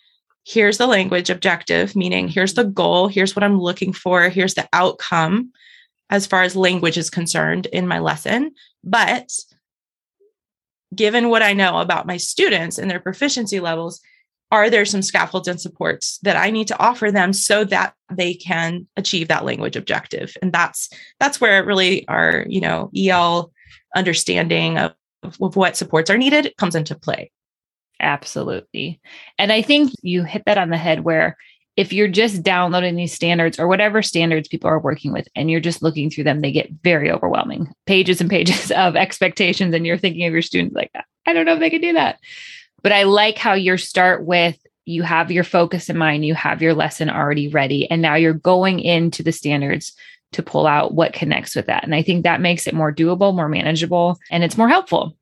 here's 0.45 0.77
the 0.77 0.87
language 0.87 1.29
objective, 1.29 1.95
meaning 1.95 2.27
here's 2.27 2.53
the 2.53 2.63
goal, 2.63 3.07
here's 3.07 3.35
what 3.35 3.43
I'm 3.43 3.59
looking 3.59 3.93
for, 3.93 4.29
here's 4.29 4.53
the 4.53 4.67
outcome 4.73 5.51
as 6.09 6.27
far 6.27 6.43
as 6.43 6.55
language 6.55 6.97
is 6.97 7.09
concerned 7.09 7.65
in 7.67 7.87
my 7.87 7.99
lesson. 7.99 8.51
But 8.83 9.31
given 10.93 11.29
what 11.29 11.41
I 11.41 11.53
know 11.53 11.79
about 11.79 12.07
my 12.07 12.17
students 12.17 12.77
and 12.77 12.89
their 12.89 12.99
proficiency 12.99 13.59
levels, 13.59 14.01
are 14.51 14.69
there 14.69 14.85
some 14.85 15.01
scaffolds 15.01 15.47
and 15.47 15.59
supports 15.59 16.19
that 16.19 16.37
I 16.37 16.51
need 16.51 16.67
to 16.67 16.79
offer 16.79 17.11
them 17.11 17.33
so 17.33 17.63
that 17.65 17.95
they 18.11 18.35
can 18.35 18.87
achieve 18.95 19.27
that 19.27 19.43
language 19.43 19.75
objective? 19.75 20.37
And 20.41 20.53
that's 20.53 20.89
that's 21.19 21.41
where 21.41 21.65
really 21.65 22.07
our, 22.07 22.45
you 22.47 22.61
know, 22.61 22.91
EL 22.95 23.51
understanding 23.95 24.77
of, 24.77 24.93
of 25.23 25.55
what 25.55 25.75
supports 25.75 26.11
are 26.11 26.17
needed 26.17 26.53
comes 26.57 26.75
into 26.75 26.95
play. 26.95 27.31
Absolutely. 28.05 29.01
And 29.39 29.51
I 29.51 29.63
think 29.63 29.91
you 30.03 30.23
hit 30.23 30.43
that 30.45 30.59
on 30.59 30.69
the 30.69 30.77
head 30.77 31.03
where 31.03 31.37
if 31.75 31.91
you're 31.91 32.07
just 32.07 32.43
downloading 32.43 32.95
these 32.95 33.13
standards 33.13 33.59
or 33.59 33.67
whatever 33.67 34.03
standards 34.03 34.47
people 34.47 34.69
are 34.69 34.79
working 34.79 35.11
with 35.11 35.27
and 35.35 35.49
you're 35.49 35.59
just 35.59 35.81
looking 35.81 36.09
through 36.09 36.23
them, 36.23 36.41
they 36.41 36.51
get 36.51 36.71
very 36.83 37.11
overwhelming 37.11 37.73
pages 37.87 38.21
and 38.21 38.29
pages 38.29 38.71
of 38.75 38.95
expectations. 38.95 39.73
And 39.73 39.87
you're 39.87 39.97
thinking 39.97 40.25
of 40.25 40.33
your 40.33 40.43
students 40.43 40.75
like, 40.75 40.91
I 41.25 41.33
don't 41.33 41.47
know 41.47 41.53
if 41.53 41.59
they 41.59 41.71
can 41.71 41.81
do 41.81 41.93
that. 41.93 42.19
But 42.83 42.91
I 42.91 43.03
like 43.03 43.39
how 43.39 43.53
you 43.53 43.75
start 43.77 44.23
with 44.23 44.57
you 44.85 45.01
have 45.01 45.31
your 45.31 45.43
focus 45.43 45.89
in 45.89 45.97
mind, 45.97 46.25
you 46.25 46.35
have 46.35 46.61
your 46.61 46.75
lesson 46.75 47.09
already 47.09 47.47
ready, 47.47 47.89
and 47.89 48.03
now 48.03 48.13
you're 48.13 48.33
going 48.33 48.79
into 48.79 49.23
the 49.23 49.31
standards 49.31 49.93
to 50.33 50.43
pull 50.43 50.67
out 50.67 50.93
what 50.93 51.11
connects 51.11 51.55
with 51.55 51.65
that. 51.65 51.83
And 51.83 51.95
I 51.95 52.03
think 52.03 52.23
that 52.23 52.39
makes 52.39 52.67
it 52.67 52.75
more 52.75 52.93
doable, 52.93 53.33
more 53.33 53.49
manageable, 53.49 54.19
and 54.29 54.43
it's 54.43 54.59
more 54.59 54.69
helpful. 54.69 55.17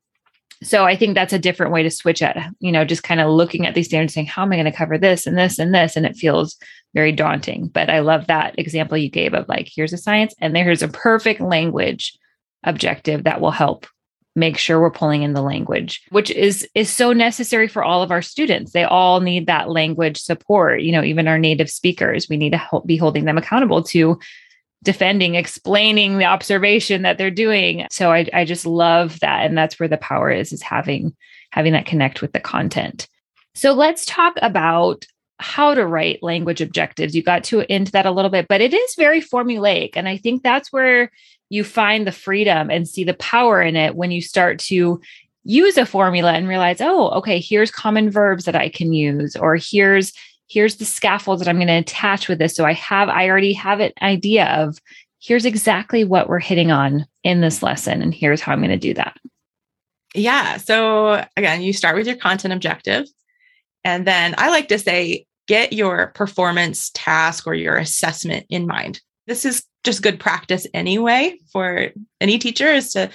So 0.64 0.84
I 0.84 0.96
think 0.96 1.14
that's 1.14 1.32
a 1.32 1.38
different 1.38 1.72
way 1.72 1.82
to 1.82 1.90
switch 1.90 2.22
at, 2.22 2.36
you 2.58 2.72
know, 2.72 2.84
just 2.84 3.02
kind 3.02 3.20
of 3.20 3.30
looking 3.30 3.66
at 3.66 3.74
these 3.74 3.86
standards 3.86 4.14
saying, 4.14 4.26
how 4.26 4.42
am 4.42 4.52
I 4.52 4.56
going 4.56 4.64
to 4.64 4.72
cover 4.72 4.98
this 4.98 5.26
and 5.26 5.36
this 5.36 5.58
and 5.58 5.74
this? 5.74 5.96
And 5.96 6.06
it 6.06 6.16
feels 6.16 6.56
very 6.94 7.12
daunting. 7.12 7.68
But 7.68 7.90
I 7.90 8.00
love 8.00 8.26
that 8.26 8.58
example 8.58 8.96
you 8.96 9.10
gave 9.10 9.34
of 9.34 9.48
like, 9.48 9.68
here's 9.72 9.92
a 9.92 9.98
science 9.98 10.34
and 10.40 10.54
there's 10.54 10.82
a 10.82 10.88
perfect 10.88 11.40
language 11.40 12.18
objective 12.64 13.24
that 13.24 13.40
will 13.40 13.50
help 13.50 13.86
make 14.36 14.58
sure 14.58 14.80
we're 14.80 14.90
pulling 14.90 15.22
in 15.22 15.32
the 15.32 15.42
language 15.42 16.02
which 16.10 16.30
is 16.30 16.68
is 16.74 16.90
so 16.90 17.12
necessary 17.12 17.68
for 17.68 17.84
all 17.84 18.02
of 18.02 18.10
our 18.10 18.22
students 18.22 18.72
they 18.72 18.82
all 18.82 19.20
need 19.20 19.46
that 19.46 19.70
language 19.70 20.16
support 20.16 20.80
you 20.80 20.90
know 20.90 21.04
even 21.04 21.28
our 21.28 21.38
native 21.38 21.70
speakers 21.70 22.28
we 22.28 22.36
need 22.36 22.50
to 22.50 22.58
help 22.58 22.84
be 22.84 22.96
holding 22.96 23.26
them 23.26 23.38
accountable 23.38 23.82
to 23.82 24.18
defending 24.84 25.34
explaining 25.34 26.18
the 26.18 26.24
observation 26.24 27.02
that 27.02 27.18
they're 27.18 27.30
doing. 27.30 27.86
So 27.90 28.12
I, 28.12 28.26
I 28.32 28.44
just 28.44 28.66
love 28.66 29.18
that. 29.20 29.46
And 29.46 29.58
that's 29.58 29.80
where 29.80 29.88
the 29.88 29.96
power 29.96 30.30
is 30.30 30.52
is 30.52 30.62
having 30.62 31.14
having 31.50 31.72
that 31.72 31.86
connect 31.86 32.22
with 32.22 32.32
the 32.32 32.40
content. 32.40 33.08
So 33.54 33.72
let's 33.72 34.04
talk 34.04 34.34
about 34.42 35.06
how 35.38 35.74
to 35.74 35.86
write 35.86 36.22
language 36.22 36.60
objectives. 36.60 37.14
You 37.14 37.22
got 37.22 37.44
to 37.44 37.72
into 37.72 37.92
that 37.92 38.06
a 38.06 38.12
little 38.12 38.30
bit 38.30 38.46
but 38.48 38.60
it 38.60 38.72
is 38.72 38.94
very 38.94 39.20
formulaic. 39.20 39.90
And 39.94 40.08
i 40.08 40.16
think 40.16 40.42
that's 40.42 40.72
where 40.72 41.10
you 41.50 41.64
find 41.64 42.06
the 42.06 42.12
freedom 42.12 42.70
and 42.70 42.88
see 42.88 43.04
the 43.04 43.14
power 43.14 43.60
in 43.60 43.76
it 43.76 43.94
when 43.94 44.10
you 44.10 44.22
start 44.22 44.58
to 44.58 45.00
use 45.44 45.76
a 45.76 45.86
formula 45.86 46.32
and 46.32 46.48
realize, 46.48 46.80
oh, 46.80 47.10
okay, 47.10 47.38
here's 47.38 47.70
common 47.70 48.10
verbs 48.10 48.46
that 48.46 48.56
I 48.56 48.68
can 48.70 48.92
use, 48.92 49.36
or 49.36 49.56
here's 49.60 50.12
here's 50.54 50.76
the 50.76 50.84
scaffold 50.84 51.40
that 51.40 51.48
I'm 51.48 51.56
going 51.56 51.66
to 51.66 51.74
attach 51.74 52.28
with 52.28 52.38
this. 52.38 52.54
So 52.54 52.64
I 52.64 52.72
have 52.74 53.08
I 53.08 53.28
already 53.28 53.52
have 53.54 53.80
an 53.80 53.92
idea 54.00 54.46
of 54.46 54.78
here's 55.18 55.44
exactly 55.44 56.04
what 56.04 56.28
we're 56.28 56.38
hitting 56.38 56.70
on 56.70 57.06
in 57.24 57.40
this 57.40 57.62
lesson, 57.62 58.00
and 58.00 58.14
here's 58.14 58.40
how 58.40 58.52
I'm 58.52 58.60
going 58.60 58.70
to 58.70 58.76
do 58.76 58.94
that. 58.94 59.18
Yeah. 60.14 60.58
So 60.58 61.24
again, 61.36 61.62
you 61.62 61.72
start 61.72 61.96
with 61.96 62.06
your 62.06 62.16
content 62.16 62.54
objective. 62.54 63.06
And 63.82 64.06
then 64.06 64.34
I 64.38 64.48
like 64.48 64.68
to 64.68 64.78
say, 64.78 65.26
get 65.46 65.72
your 65.72 66.08
performance 66.08 66.90
task 66.94 67.46
or 67.46 67.54
your 67.54 67.76
assessment 67.76 68.46
in 68.48 68.66
mind. 68.66 69.00
This 69.26 69.44
is 69.44 69.64
just 69.82 70.02
good 70.02 70.20
practice 70.20 70.66
anyway 70.72 71.36
for 71.52 71.88
any 72.20 72.38
teacher 72.38 72.68
is 72.68 72.92
to 72.92 73.10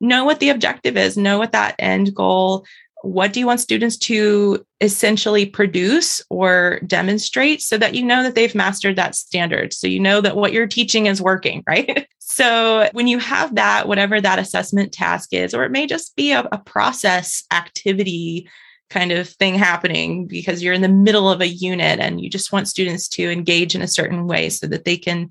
know 0.00 0.24
what 0.24 0.40
the 0.40 0.50
objective 0.50 0.96
is, 0.96 1.16
know 1.16 1.38
what 1.38 1.52
that 1.52 1.74
end 1.78 2.14
goal, 2.14 2.64
what 3.04 3.32
do 3.32 3.40
you 3.40 3.46
want 3.46 3.60
students 3.60 3.98
to 3.98 4.64
essentially 4.80 5.44
produce 5.44 6.22
or 6.30 6.80
demonstrate 6.86 7.60
so 7.60 7.76
that 7.76 7.94
you 7.94 8.02
know 8.02 8.22
that 8.22 8.34
they've 8.34 8.54
mastered 8.54 8.96
that 8.96 9.14
standard. 9.14 9.74
So 9.74 9.86
you 9.86 10.00
know 10.00 10.20
that 10.22 10.36
what 10.36 10.52
you're 10.52 10.66
teaching 10.66 11.06
is 11.06 11.20
working, 11.20 11.62
right? 11.68 12.08
so 12.18 12.88
when 12.92 13.06
you 13.06 13.18
have 13.18 13.54
that, 13.56 13.86
whatever 13.88 14.20
that 14.20 14.38
assessment 14.38 14.92
task 14.92 15.32
is, 15.32 15.54
or 15.54 15.64
it 15.64 15.70
may 15.70 15.86
just 15.86 16.16
be 16.16 16.32
a, 16.32 16.48
a 16.50 16.58
process 16.58 17.44
activity 17.52 18.48
kind 18.90 19.12
of 19.12 19.28
thing 19.28 19.54
happening 19.54 20.26
because 20.26 20.62
you're 20.62 20.72
in 20.72 20.82
the 20.82 20.88
middle 20.88 21.30
of 21.30 21.40
a 21.40 21.48
unit 21.48 21.98
and 22.00 22.20
you 22.20 22.30
just 22.30 22.52
want 22.52 22.68
students 22.68 23.08
to 23.08 23.30
engage 23.30 23.74
in 23.74 23.82
a 23.82 23.88
certain 23.88 24.26
way 24.26 24.48
so 24.48 24.66
that 24.66 24.84
they 24.84 24.96
can 24.96 25.28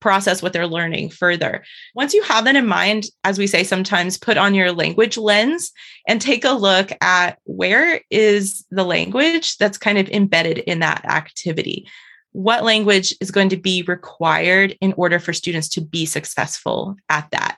process 0.00 0.42
what 0.42 0.52
they're 0.52 0.66
learning 0.66 1.10
further. 1.10 1.64
Once 1.94 2.14
you 2.14 2.22
have 2.22 2.44
that 2.44 2.56
in 2.56 2.66
mind, 2.66 3.04
as 3.24 3.38
we 3.38 3.46
say 3.46 3.64
sometimes, 3.64 4.18
put 4.18 4.36
on 4.36 4.54
your 4.54 4.72
language 4.72 5.16
lens 5.16 5.72
and 6.08 6.20
take 6.20 6.44
a 6.44 6.52
look 6.52 6.90
at 7.00 7.38
where 7.44 8.00
is 8.10 8.66
the 8.70 8.84
language 8.84 9.56
that's 9.58 9.78
kind 9.78 9.98
of 9.98 10.08
embedded 10.08 10.58
in 10.58 10.80
that 10.80 11.04
activity. 11.04 11.86
What 12.32 12.64
language 12.64 13.14
is 13.20 13.30
going 13.30 13.48
to 13.50 13.56
be 13.56 13.82
required 13.82 14.76
in 14.80 14.94
order 14.96 15.18
for 15.18 15.32
students 15.32 15.68
to 15.70 15.80
be 15.80 16.06
successful 16.06 16.96
at 17.08 17.28
that? 17.32 17.56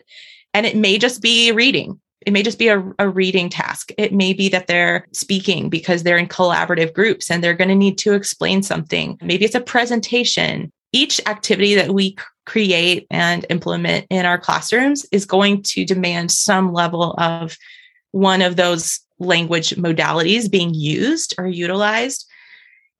And 0.55 0.67
it 0.67 0.77
may 0.77 0.99
just 0.99 1.23
be 1.23 1.53
reading. 1.53 2.01
It 2.27 2.33
may 2.33 2.43
just 2.43 2.59
be 2.59 2.69
a, 2.69 2.83
a, 2.99 3.09
reading 3.09 3.49
task. 3.49 3.91
It 3.99 4.13
may 4.13 4.33
be 4.33 4.49
that 4.51 4.69
they're 4.69 5.09
speaking 5.13 5.69
because 5.69 6.03
they're 6.03 6.19
in 6.19 6.29
collaborative 6.29 6.93
groups 6.95 7.31
and 7.31 7.43
they're 7.43 7.55
going 7.55 7.69
to 7.69 7.75
need 7.75 7.99
to 7.99 8.15
explain 8.15 8.63
something. 8.63 9.19
Maybe 9.23 9.45
it's 9.45 9.57
a 9.57 9.61
presentation. 9.61 10.73
Each 10.93 11.21
activity 11.27 11.75
that 11.75 11.93
we 11.93 12.17
create 12.45 13.07
and 13.11 13.47
implement 13.51 14.07
in 14.11 14.27
our 14.27 14.39
classrooms 14.39 15.07
is 15.13 15.25
going 15.25 15.63
to 15.63 15.85
demand 15.85 16.31
some 16.31 16.73
level 16.73 17.15
of 17.19 17.57
one 18.11 18.43
of 18.43 18.57
those 18.57 19.01
language 19.19 19.71
modalities 19.71 20.51
being 20.51 20.75
used 20.75 21.35
or 21.39 21.47
utilized. 21.47 22.29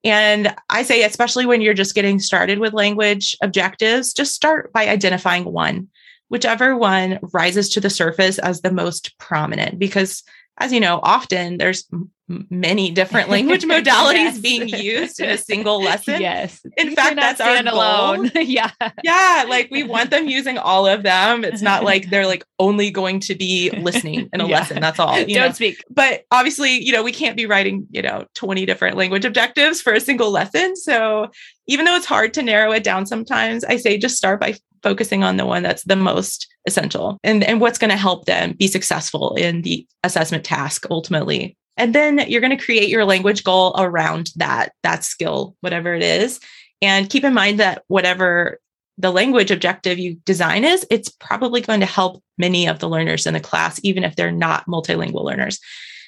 And 0.03 0.53
I 0.69 0.83
say, 0.83 1.03
especially 1.03 1.45
when 1.45 1.61
you're 1.61 1.73
just 1.73 1.95
getting 1.95 2.19
started 2.19 2.59
with 2.59 2.73
language 2.73 3.37
objectives, 3.41 4.13
just 4.13 4.33
start 4.33 4.73
by 4.73 4.87
identifying 4.87 5.45
one, 5.45 5.87
whichever 6.29 6.75
one 6.75 7.19
rises 7.33 7.69
to 7.69 7.79
the 7.79 7.89
surface 7.89 8.39
as 8.39 8.61
the 8.61 8.71
most 8.71 9.17
prominent, 9.19 9.79
because 9.79 10.23
as 10.57 10.71
you 10.71 10.79
know, 10.79 10.99
often 11.03 11.57
there's 11.57 11.87
many 12.27 12.91
different 12.91 13.29
language 13.29 13.63
modalities 13.63 14.13
yes. 14.13 14.37
being 14.39 14.67
used 14.67 15.19
in 15.19 15.29
a 15.29 15.37
single 15.37 15.81
lesson. 15.81 16.21
Yes. 16.21 16.61
In 16.77 16.95
fact, 16.95 17.15
that's 17.15 17.41
our 17.41 17.57
alone. 17.57 18.31
yeah. 18.35 18.71
Yeah. 19.03 19.45
Like 19.47 19.69
we 19.71 19.83
want 19.83 20.09
them 20.09 20.27
using 20.27 20.57
all 20.57 20.87
of 20.87 21.03
them. 21.03 21.43
It's 21.43 21.61
not 21.61 21.83
like 21.91 22.09
they're 22.09 22.27
like 22.27 22.45
only 22.59 22.91
going 22.91 23.19
to 23.21 23.35
be 23.35 23.69
listening 23.71 24.29
in 24.31 24.41
a 24.41 24.47
yeah. 24.47 24.59
lesson. 24.59 24.81
That's 24.81 24.99
all. 24.99 25.15
Don't 25.15 25.29
know? 25.29 25.51
speak. 25.51 25.83
But 25.89 26.23
obviously, 26.31 26.83
you 26.83 26.91
know, 26.91 27.03
we 27.03 27.11
can't 27.11 27.35
be 27.35 27.45
writing, 27.45 27.87
you 27.91 28.01
know, 28.01 28.25
20 28.35 28.65
different 28.65 28.97
language 28.97 29.25
objectives 29.25 29.81
for 29.81 29.93
a 29.93 29.99
single 29.99 30.31
lesson. 30.31 30.75
So 30.75 31.29
even 31.67 31.85
though 31.85 31.95
it's 31.95 32.05
hard 32.05 32.33
to 32.35 32.43
narrow 32.43 32.71
it 32.71 32.83
down 32.83 33.05
sometimes, 33.05 33.63
I 33.63 33.77
say 33.77 33.97
just 33.97 34.17
start 34.17 34.39
by 34.39 34.55
focusing 34.81 35.23
on 35.23 35.37
the 35.37 35.45
one 35.45 35.63
that's 35.63 35.83
the 35.83 35.95
most 35.95 36.47
essential 36.67 37.17
and, 37.23 37.43
and 37.43 37.59
what's 37.61 37.77
going 37.77 37.89
to 37.89 37.97
help 37.97 38.25
them 38.25 38.53
be 38.53 38.67
successful 38.67 39.35
in 39.35 39.61
the 39.61 39.87
assessment 40.03 40.43
task 40.43 40.85
ultimately. 40.89 41.57
And 41.77 41.95
then 41.95 42.19
you're 42.27 42.41
going 42.41 42.55
to 42.55 42.63
create 42.63 42.89
your 42.89 43.05
language 43.05 43.43
goal 43.43 43.73
around 43.77 44.31
that, 44.35 44.73
that 44.83 45.03
skill, 45.03 45.55
whatever 45.61 45.93
it 45.93 46.03
is. 46.03 46.39
And 46.81 47.09
keep 47.09 47.23
in 47.23 47.33
mind 47.33 47.59
that 47.59 47.83
whatever 47.87 48.59
the 48.97 49.11
language 49.11 49.49
objective 49.49 49.97
you 49.97 50.15
design 50.25 50.63
is, 50.63 50.85
it's 50.91 51.09
probably 51.09 51.61
going 51.61 51.79
to 51.79 51.85
help 51.85 52.23
many 52.37 52.67
of 52.67 52.79
the 52.79 52.89
learners 52.89 53.25
in 53.25 53.33
the 53.33 53.39
class, 53.39 53.79
even 53.83 54.03
if 54.03 54.15
they're 54.15 54.31
not 54.31 54.67
multilingual 54.67 55.23
learners. 55.23 55.59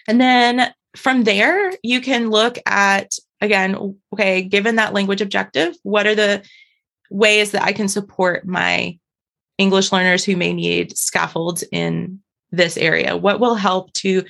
And 0.08 0.21
then 0.21 0.71
from 0.95 1.23
there, 1.23 1.73
you 1.82 1.99
can 1.99 2.30
look 2.30 2.58
at, 2.67 3.17
again, 3.41 3.95
okay, 4.13 4.43
given 4.43 4.75
that 4.75 4.93
language 4.93 5.21
objective, 5.21 5.75
what 5.84 6.06
are 6.06 6.15
the 6.15 6.43
ways 7.10 7.51
that 7.51 7.63
I 7.63 7.73
can 7.73 7.88
support 7.88 8.45
my 8.45 8.97
English 9.58 9.91
learners 9.91 10.23
who 10.23 10.36
may 10.36 10.54
need 10.54 10.97
scaffolds 10.97 11.63
in 11.71 12.19
this 12.56 12.78
area? 12.78 13.18
What 13.18 13.39
will 13.39 13.56
help 13.56 13.94
to 13.94 14.24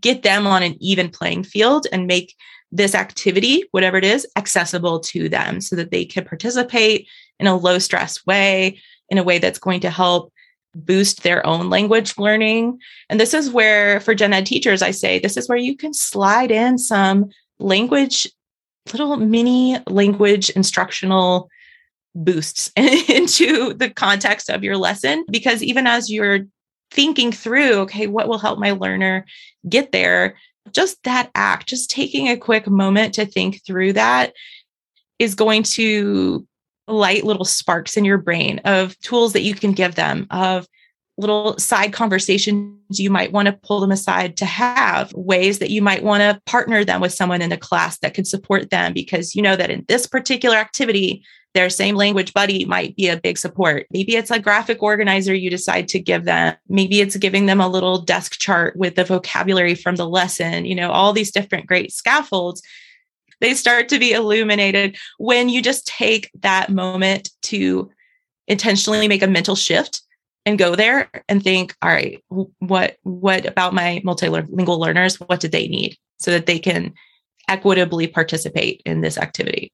get 0.00 0.22
them 0.22 0.46
on 0.46 0.62
an 0.62 0.76
even 0.80 1.08
playing 1.08 1.44
field 1.44 1.86
and 1.92 2.06
make 2.06 2.34
this 2.70 2.94
activity, 2.94 3.64
whatever 3.70 3.96
it 3.96 4.04
is, 4.04 4.26
accessible 4.36 4.98
to 4.98 5.28
them 5.28 5.60
so 5.60 5.76
that 5.76 5.90
they 5.90 6.04
can 6.04 6.24
participate 6.24 7.08
in 7.38 7.46
a 7.46 7.56
low 7.56 7.78
stress 7.78 8.24
way, 8.26 8.80
in 9.08 9.18
a 9.18 9.22
way 9.22 9.38
that's 9.38 9.58
going 9.58 9.80
to 9.80 9.90
help 9.90 10.32
boost 10.74 11.22
their 11.22 11.46
own 11.46 11.70
language 11.70 12.18
learning. 12.18 12.78
And 13.08 13.20
this 13.20 13.32
is 13.32 13.50
where, 13.50 14.00
for 14.00 14.14
gen 14.14 14.32
ed 14.32 14.46
teachers, 14.46 14.82
I 14.82 14.90
say 14.90 15.18
this 15.18 15.36
is 15.36 15.48
where 15.48 15.58
you 15.58 15.76
can 15.76 15.94
slide 15.94 16.50
in 16.50 16.78
some 16.78 17.30
language, 17.58 18.26
little 18.92 19.16
mini 19.16 19.78
language 19.86 20.50
instructional 20.50 21.48
boosts 22.14 22.72
into 22.76 23.72
the 23.74 23.90
context 23.90 24.50
of 24.50 24.64
your 24.64 24.76
lesson. 24.76 25.24
Because 25.30 25.62
even 25.62 25.86
as 25.86 26.10
you're 26.10 26.40
thinking 26.90 27.32
through, 27.32 27.74
okay, 27.80 28.06
what 28.06 28.28
will 28.28 28.38
help 28.38 28.58
my 28.58 28.72
learner 28.72 29.24
get 29.68 29.92
there? 29.92 30.36
Just 30.72 31.02
that 31.04 31.30
act, 31.34 31.68
just 31.68 31.90
taking 31.90 32.28
a 32.28 32.36
quick 32.36 32.66
moment 32.66 33.14
to 33.14 33.26
think 33.26 33.64
through 33.66 33.94
that 33.94 34.32
is 35.18 35.34
going 35.34 35.62
to 35.62 36.46
light 36.86 37.24
little 37.24 37.44
sparks 37.44 37.96
in 37.96 38.04
your 38.04 38.18
brain 38.18 38.60
of 38.64 38.98
tools 39.00 39.32
that 39.32 39.42
you 39.42 39.54
can 39.54 39.72
give 39.72 39.94
them, 39.94 40.26
of 40.30 40.66
little 41.16 41.56
side 41.58 41.92
conversations 41.92 42.98
you 42.98 43.08
might 43.08 43.32
want 43.32 43.46
to 43.46 43.52
pull 43.52 43.80
them 43.80 43.92
aside 43.92 44.36
to 44.36 44.44
have, 44.44 45.12
ways 45.14 45.60
that 45.60 45.70
you 45.70 45.80
might 45.80 46.02
want 46.02 46.20
to 46.20 46.40
partner 46.44 46.84
them 46.84 47.00
with 47.00 47.12
someone 47.12 47.40
in 47.40 47.50
the 47.50 47.56
class 47.56 47.98
that 47.98 48.14
could 48.14 48.26
support 48.26 48.70
them 48.70 48.92
because 48.92 49.34
you 49.34 49.42
know 49.42 49.56
that 49.56 49.70
in 49.70 49.84
this 49.88 50.06
particular 50.06 50.56
activity, 50.56 51.24
their 51.54 51.70
same 51.70 51.94
language 51.94 52.34
buddy 52.34 52.64
might 52.64 52.96
be 52.96 53.08
a 53.08 53.16
big 53.16 53.38
support. 53.38 53.86
Maybe 53.90 54.16
it's 54.16 54.30
a 54.30 54.40
graphic 54.40 54.82
organizer 54.82 55.32
you 55.32 55.48
decide 55.48 55.86
to 55.88 56.00
give 56.00 56.24
them. 56.24 56.56
Maybe 56.68 57.00
it's 57.00 57.16
giving 57.16 57.46
them 57.46 57.60
a 57.60 57.68
little 57.68 58.00
desk 58.02 58.38
chart 58.38 58.76
with 58.76 58.96
the 58.96 59.04
vocabulary 59.04 59.76
from 59.76 59.96
the 59.96 60.08
lesson, 60.08 60.64
you 60.64 60.74
know, 60.74 60.90
all 60.90 61.12
these 61.12 61.30
different 61.30 61.66
great 61.66 61.92
scaffolds. 61.92 62.60
They 63.40 63.54
start 63.54 63.88
to 63.90 63.98
be 63.98 64.12
illuminated 64.12 64.96
when 65.18 65.48
you 65.48 65.62
just 65.62 65.86
take 65.86 66.30
that 66.40 66.70
moment 66.70 67.30
to 67.42 67.90
intentionally 68.48 69.06
make 69.06 69.22
a 69.22 69.28
mental 69.28 69.54
shift 69.54 70.02
and 70.46 70.58
go 70.58 70.74
there 70.74 71.10
and 71.28 71.42
think 71.42 71.74
all 71.80 71.88
right 71.88 72.22
what 72.58 72.96
what 73.02 73.46
about 73.46 73.72
my 73.72 74.02
multilingual 74.04 74.78
learners 74.78 75.18
what 75.20 75.40
do 75.40 75.48
they 75.48 75.68
need 75.68 75.96
so 76.18 76.30
that 76.30 76.46
they 76.46 76.58
can 76.58 76.92
equitably 77.48 78.06
participate 78.06 78.82
in 78.84 79.00
this 79.00 79.16
activity 79.16 79.72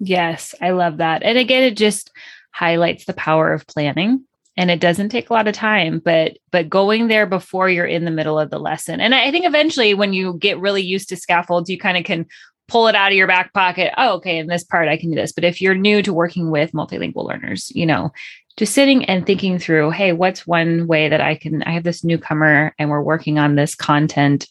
yes 0.00 0.54
i 0.60 0.70
love 0.70 0.96
that. 0.98 1.22
And 1.22 1.38
again 1.38 1.62
it 1.62 1.76
just 1.76 2.10
highlights 2.52 3.04
the 3.04 3.12
power 3.12 3.52
of 3.52 3.66
planning. 3.66 4.24
And 4.56 4.70
it 4.70 4.80
doesn't 4.80 5.10
take 5.10 5.30
a 5.30 5.32
lot 5.32 5.48
of 5.48 5.54
time 5.54 6.00
but 6.04 6.38
but 6.50 6.68
going 6.68 7.08
there 7.08 7.26
before 7.26 7.70
you're 7.70 7.86
in 7.86 8.04
the 8.04 8.10
middle 8.10 8.38
of 8.38 8.50
the 8.50 8.58
lesson. 8.58 9.00
And 9.00 9.14
i 9.14 9.30
think 9.30 9.46
eventually 9.46 9.94
when 9.94 10.12
you 10.12 10.34
get 10.34 10.58
really 10.58 10.82
used 10.82 11.08
to 11.10 11.16
scaffolds 11.16 11.70
you 11.70 11.78
kind 11.78 11.96
of 11.96 12.04
can 12.04 12.26
pull 12.68 12.86
it 12.86 12.94
out 12.94 13.10
of 13.10 13.16
your 13.16 13.26
back 13.26 13.52
pocket. 13.52 13.92
Oh 13.96 14.14
okay 14.14 14.38
in 14.38 14.46
this 14.48 14.64
part 14.64 14.88
i 14.88 14.96
can 14.96 15.10
do 15.10 15.16
this. 15.16 15.32
But 15.32 15.44
if 15.44 15.60
you're 15.60 15.74
new 15.74 16.02
to 16.02 16.12
working 16.12 16.50
with 16.50 16.72
multilingual 16.72 17.26
learners 17.26 17.70
you 17.74 17.86
know 17.86 18.12
just 18.60 18.74
sitting 18.74 19.06
and 19.06 19.24
thinking 19.24 19.58
through, 19.58 19.90
hey, 19.90 20.12
what's 20.12 20.46
one 20.46 20.86
way 20.86 21.08
that 21.08 21.22
I 21.22 21.34
can, 21.34 21.62
I 21.62 21.70
have 21.72 21.82
this 21.82 22.04
newcomer 22.04 22.74
and 22.78 22.90
we're 22.90 23.00
working 23.00 23.38
on 23.38 23.54
this 23.54 23.74
content, 23.74 24.48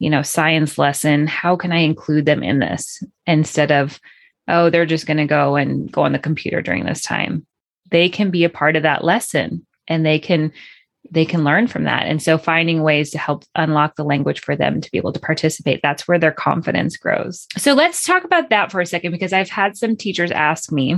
you 0.00 0.10
know, 0.10 0.22
science 0.22 0.78
lesson. 0.78 1.28
How 1.28 1.54
can 1.54 1.70
I 1.70 1.78
include 1.78 2.26
them 2.26 2.42
in 2.42 2.58
this 2.58 3.02
instead 3.24 3.70
of, 3.70 4.00
oh, 4.48 4.70
they're 4.70 4.86
just 4.86 5.06
going 5.06 5.18
to 5.18 5.26
go 5.26 5.56
and 5.56 5.90
go 5.90 6.02
on 6.02 6.12
the 6.12 6.18
computer 6.18 6.62
during 6.62 6.84
this 6.84 7.02
time? 7.02 7.46
They 7.90 8.08
can 8.08 8.30
be 8.30 8.44
a 8.44 8.50
part 8.50 8.76
of 8.76 8.82
that 8.82 9.04
lesson 9.04 9.66
and 9.88 10.04
they 10.04 10.18
can 10.18 10.52
they 11.10 11.24
can 11.24 11.42
learn 11.42 11.66
from 11.66 11.84
that. 11.84 12.06
And 12.06 12.22
so 12.22 12.38
finding 12.38 12.82
ways 12.82 13.10
to 13.10 13.18
help 13.18 13.44
unlock 13.56 13.96
the 13.96 14.04
language 14.04 14.40
for 14.40 14.54
them 14.54 14.80
to 14.80 14.90
be 14.90 14.98
able 14.98 15.12
to 15.12 15.20
participate, 15.20 15.80
that's 15.82 16.06
where 16.06 16.18
their 16.18 16.32
confidence 16.32 16.96
grows. 16.96 17.46
So 17.58 17.74
let's 17.74 18.06
talk 18.06 18.22
about 18.24 18.50
that 18.50 18.70
for 18.70 18.80
a 18.80 18.86
second 18.86 19.10
because 19.10 19.32
I've 19.32 19.50
had 19.50 19.76
some 19.76 19.96
teachers 19.96 20.30
ask 20.30 20.70
me, 20.70 20.96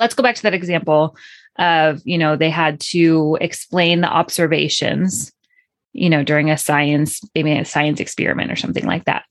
let's 0.00 0.14
go 0.14 0.22
back 0.22 0.36
to 0.36 0.42
that 0.42 0.54
example 0.54 1.16
of 1.58 2.00
you 2.04 2.18
know 2.18 2.36
they 2.36 2.50
had 2.50 2.80
to 2.80 3.38
explain 3.40 4.00
the 4.00 4.08
observations 4.08 5.32
you 5.92 6.10
know 6.10 6.22
during 6.22 6.50
a 6.50 6.58
science 6.58 7.20
maybe 7.34 7.52
a 7.52 7.64
science 7.64 8.00
experiment 8.00 8.50
or 8.50 8.56
something 8.56 8.84
like 8.84 9.04
that 9.04 9.24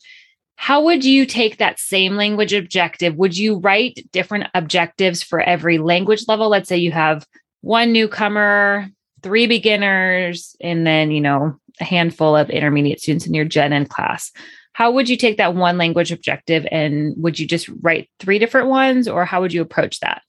how 0.55 0.83
would 0.83 1.03
you 1.03 1.25
take 1.25 1.57
that 1.57 1.79
same 1.79 2.15
language 2.15 2.53
objective? 2.53 3.15
Would 3.15 3.37
you 3.37 3.59
write 3.59 4.07
different 4.11 4.47
objectives 4.53 5.21
for 5.21 5.39
every 5.39 5.77
language 5.77 6.25
level? 6.27 6.49
Let's 6.49 6.69
say 6.69 6.77
you 6.77 6.91
have 6.91 7.25
one 7.61 7.91
newcomer 7.91 8.89
three 9.21 9.47
beginners 9.47 10.55
and 10.61 10.85
then 10.85 11.11
you 11.11 11.19
know 11.19 11.55
a 11.81 11.83
handful 11.83 12.35
of 12.35 12.49
intermediate 12.49 13.01
students 13.01 13.25
in 13.25 13.33
your 13.33 13.45
gen 13.45 13.73
ed 13.73 13.89
class. 13.89 14.31
How 14.73 14.91
would 14.91 15.09
you 15.09 15.17
take 15.17 15.37
that 15.37 15.55
one 15.55 15.77
language 15.77 16.11
objective 16.11 16.65
and 16.71 17.13
would 17.17 17.39
you 17.39 17.47
just 17.47 17.69
write 17.81 18.09
three 18.19 18.39
different 18.39 18.67
ones 18.67 19.07
or 19.07 19.25
how 19.25 19.41
would 19.41 19.53
you 19.53 19.61
approach 19.61 19.99
that? 20.01 20.21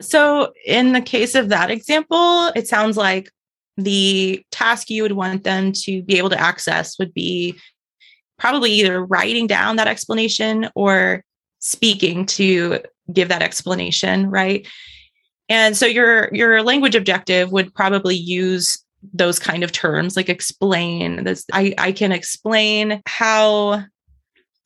So, 0.00 0.52
in 0.66 0.92
the 0.92 1.00
case 1.00 1.34
of 1.34 1.50
that 1.50 1.70
example, 1.70 2.48
it 2.56 2.66
sounds 2.68 2.96
like 2.96 3.30
the 3.76 4.44
task 4.50 4.90
you 4.90 5.02
would 5.02 5.12
want 5.12 5.44
them 5.44 5.72
to 5.72 6.02
be 6.02 6.18
able 6.18 6.30
to 6.30 6.40
access 6.40 6.98
would 6.98 7.12
be 7.12 7.58
probably 8.40 8.72
either 8.72 9.04
writing 9.04 9.46
down 9.46 9.76
that 9.76 9.86
explanation 9.86 10.68
or 10.74 11.22
speaking 11.60 12.24
to 12.24 12.80
give 13.12 13.28
that 13.28 13.42
explanation, 13.42 14.30
right? 14.30 14.66
And 15.48 15.76
so 15.76 15.86
your 15.86 16.32
your 16.32 16.62
language 16.62 16.94
objective 16.94 17.52
would 17.52 17.74
probably 17.74 18.16
use 18.16 18.82
those 19.12 19.38
kind 19.38 19.62
of 19.62 19.72
terms 19.72 20.16
like 20.16 20.28
explain 20.28 21.24
this. 21.24 21.44
I, 21.52 21.74
I 21.78 21.92
can 21.92 22.12
explain 22.12 23.02
how 23.06 23.84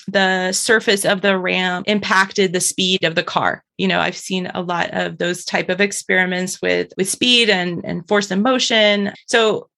the 0.07 0.53
surface 0.53 1.05
of 1.05 1.23
the 1.23 1.39
ramp 1.39 1.89
impacted 1.89 2.53
the 2.53 2.61
speed 2.61 3.05
of 3.05 3.15
the 3.15 3.23
car. 3.23 3.65
You 3.79 3.89
know 3.89 4.01
i've 4.01 4.17
seen 4.17 4.51
a 4.55 4.63
lot 4.63 4.91
of 4.93 5.19
those 5.19 5.45
type 5.45 5.69
of 5.69 5.81
experiments 5.81 6.61
with 6.63 6.93
with 6.97 7.09
speed 7.09 7.51
and 7.51 7.85
and 7.85 8.07
force 8.07 8.31
and 8.31 8.43
motion. 8.43 9.13
So 9.27 9.69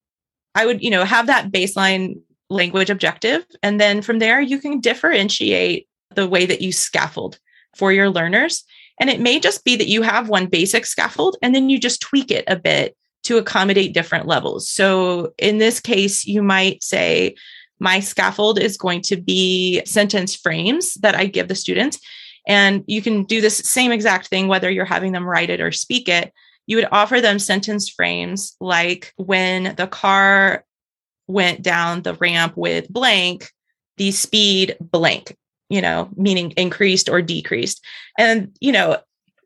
i 0.55 0.67
would 0.67 0.83
you 0.83 0.91
know 0.91 1.05
have 1.05 1.29
that 1.29 1.51
baseline 1.51 2.17
language 2.49 2.91
objective 2.91 3.45
and 3.63 3.81
then 3.81 4.03
from 4.03 4.19
there 4.19 4.41
you 4.41 4.59
can 4.59 4.81
differentiate 4.81 5.89
the 6.15 6.29
way 6.29 6.47
that 6.47 6.61
you 6.61 6.73
scaffold 6.73 7.39
for 7.75 7.93
your 7.93 8.09
learners 8.09 8.65
and 9.01 9.11
it 9.11 9.21
may 9.21 9.39
just 9.41 9.65
be 9.65 9.77
that 9.77 9.89
you 9.89 10.03
have 10.03 10.29
one 10.29 10.47
basic 10.47 10.87
scaffold 10.87 11.37
and 11.43 11.55
then 11.55 11.69
you 11.69 11.79
just 11.79 12.01
tweak 12.01 12.31
it 12.31 12.45
a 12.47 12.57
bit 12.57 12.97
to 13.25 13.37
accommodate 13.37 13.93
different 13.93 14.27
levels 14.27 14.69
so 14.69 15.33
in 15.39 15.59
this 15.59 15.81
case 15.81 16.25
you 16.25 16.43
might 16.43 16.83
say 16.85 17.35
my 17.79 18.01
scaffold 18.01 18.59
is 18.59 18.77
going 18.77 19.03
to 19.03 19.17
be 19.17 19.83
sentence 19.85 20.35
frames 20.35 20.95
that 20.95 21.15
I 21.15 21.27
give 21.27 21.49
the 21.49 21.55
students. 21.55 21.99
And 22.49 22.85
you 22.87 23.03
can 23.03 23.25
do 23.25 23.41
this 23.41 23.59
same 23.59 23.93
exact 23.93 24.29
thing, 24.29 24.49
whether 24.49 24.71
you're 24.71 24.85
having 24.85 25.13
them 25.13 25.27
write 25.27 25.51
it 25.51 25.61
or 25.61 25.73
speak 25.73 26.09
it. 26.09 26.33
You 26.67 26.77
would 26.77 26.89
offer 26.91 27.21
them 27.21 27.39
sentence 27.39 27.89
frames 27.89 28.57
like 28.61 29.13
when 29.17 29.75
the 29.77 29.87
car 29.87 30.65
went 31.27 31.63
down 31.63 32.03
the 32.03 32.15
ramp 32.15 32.55
with 32.57 32.89
blank, 32.89 33.51
the 33.97 34.11
speed 34.11 34.77
blank, 34.81 35.37
you 35.69 35.81
know, 35.81 36.09
meaning 36.17 36.53
increased 36.53 37.09
or 37.09 37.23
decreased. 37.23 37.85
And, 38.19 38.57
you 38.61 38.73
know, 38.73 38.99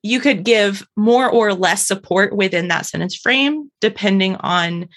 you 0.03 0.21
could 0.21 0.45
give 0.45 0.87
more 0.97 1.29
or 1.29 1.53
less 1.53 1.87
support 1.87 2.35
within 2.35 2.69
that 2.69 2.87
sentence 2.87 3.15
frame 3.15 3.71
depending 3.81 4.37
on 4.37 4.89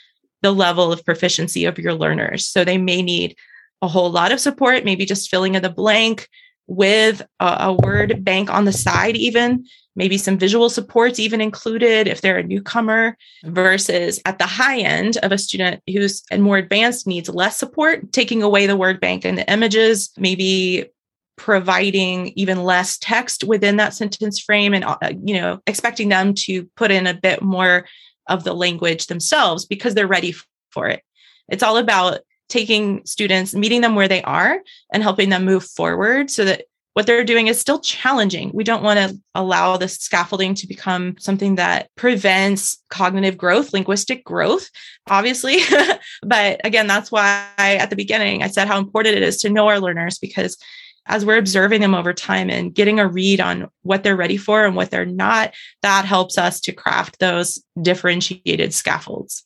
the 0.41 0.51
level 0.51 0.91
of 0.91 1.05
proficiency 1.05 1.65
of 1.65 1.79
your 1.79 1.93
learners. 1.93 2.45
So 2.45 2.63
they 2.63 2.77
may 2.77 3.01
need 3.01 3.35
a 3.81 3.87
whole 3.87 4.11
lot 4.11 4.31
of 4.31 4.39
support, 4.39 4.85
maybe 4.85 5.05
just 5.05 5.29
filling 5.29 5.55
in 5.55 5.61
the 5.61 5.69
blank 5.69 6.27
with 6.67 7.21
a, 7.39 7.57
a, 7.59 7.73
word 7.73 8.23
bank 8.23 8.49
on 8.49 8.63
the 8.63 8.71
side, 8.71 9.17
even 9.17 9.65
maybe 9.95 10.17
some 10.17 10.38
visual 10.38 10.69
supports 10.69 11.19
even 11.19 11.41
included 11.41 12.08
if 12.08 12.21
they're 12.21 12.38
a 12.38 12.43
newcomer, 12.43 13.17
versus 13.45 14.19
at 14.25 14.39
the 14.39 14.45
high 14.45 14.79
end 14.79 15.17
of 15.17 15.32
a 15.32 15.38
student 15.38 15.82
who's 15.88 16.23
and 16.32 16.43
more 16.43 16.58
advanced 16.58 17.08
needs 17.08 17.29
less 17.29 17.58
support, 17.58 18.12
taking 18.12 18.41
away 18.41 18.65
the 18.65 18.77
word 18.77 18.99
bank 18.99 19.25
and 19.25 19.38
the 19.38 19.51
images, 19.51 20.12
maybe 20.17 20.89
providing 21.36 22.32
even 22.36 22.63
less 22.63 22.97
text 22.99 23.43
within 23.43 23.77
that 23.77 23.93
sentence 23.93 24.39
frame 24.39 24.73
and 24.73 24.84
uh, 24.84 24.97
you 25.23 25.34
know 25.34 25.60
expecting 25.65 26.10
them 26.10 26.34
to 26.34 26.63
put 26.75 26.91
in 26.91 27.08
a 27.08 27.13
bit 27.13 27.41
more 27.41 27.86
of 28.27 28.43
the 28.43 28.53
language 28.53 29.08
themselves 29.08 29.65
because 29.65 29.95
they're 29.95 30.08
ready 30.08 30.34
for 30.71 30.88
it. 30.88 31.03
It's 31.49 31.63
all 31.63 31.77
about 31.77 32.19
taking 32.49 33.03
students, 33.06 33.56
meeting 33.56 33.82
them 33.82 33.95
where 33.95 34.08
they 34.08 34.21
are, 34.23 34.62
and 34.91 35.03
helping 35.03 35.29
them 35.29 35.43
move 35.43 35.65
forward 35.65 36.29
so 36.29 36.45
that 36.45 36.65
what 36.93 37.08
they're 37.08 37.23
doing 37.23 37.47
is 37.47 37.60
still 37.60 37.79
challenging. 37.79 38.51
We 38.53 38.63
don't 38.63 38.84
want 38.84 38.99
to 38.99 39.19
allow 39.34 39.77
the 39.77 39.88
scaffolding 39.88 40.53
to 40.56 40.67
become 40.67 41.15
something 41.19 41.56
that 41.56 41.89
prevents 41.95 42.77
cognitive 42.89 43.38
growth, 43.38 43.73
linguistic 43.73 44.23
growth, 44.23 44.69
obviously. 45.10 45.58
but 46.23 46.62
again, 46.63 46.88
that's 46.88 47.12
why 47.12 47.47
at 47.58 47.89
the 47.89 47.95
beginning 47.95 48.43
I 48.43 48.47
said 48.47 48.67
how 48.67 48.77
important 48.77 49.15
it 49.17 49.23
is 49.23 49.38
to 49.38 49.49
know 49.49 49.67
our 49.67 49.79
learners 49.79 50.19
because 50.19 50.58
as 51.06 51.25
we're 51.25 51.38
observing 51.38 51.82
them 51.82 51.95
over 51.95 52.13
time 52.13 52.49
and 52.49 52.73
getting 52.73 52.99
a 52.99 53.08
read 53.08 53.41
on 53.41 53.69
what 53.82 54.03
they're 54.03 54.15
ready 54.15 54.38
for 54.38 54.65
and 54.65 54.75
what 54.75 54.89
they're 54.89 55.06
not, 55.06 55.53
that 55.82 56.06
helps 56.06 56.38
us 56.38 56.62
to 56.62 56.71
craft 56.71 57.19
those 57.19 57.62
differentiated 57.82 58.73
scaffolds. 58.73 59.43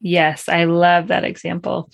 Yes, 0.00 0.48
I 0.48 0.64
love 0.64 1.08
that 1.08 1.24
example. 1.24 1.90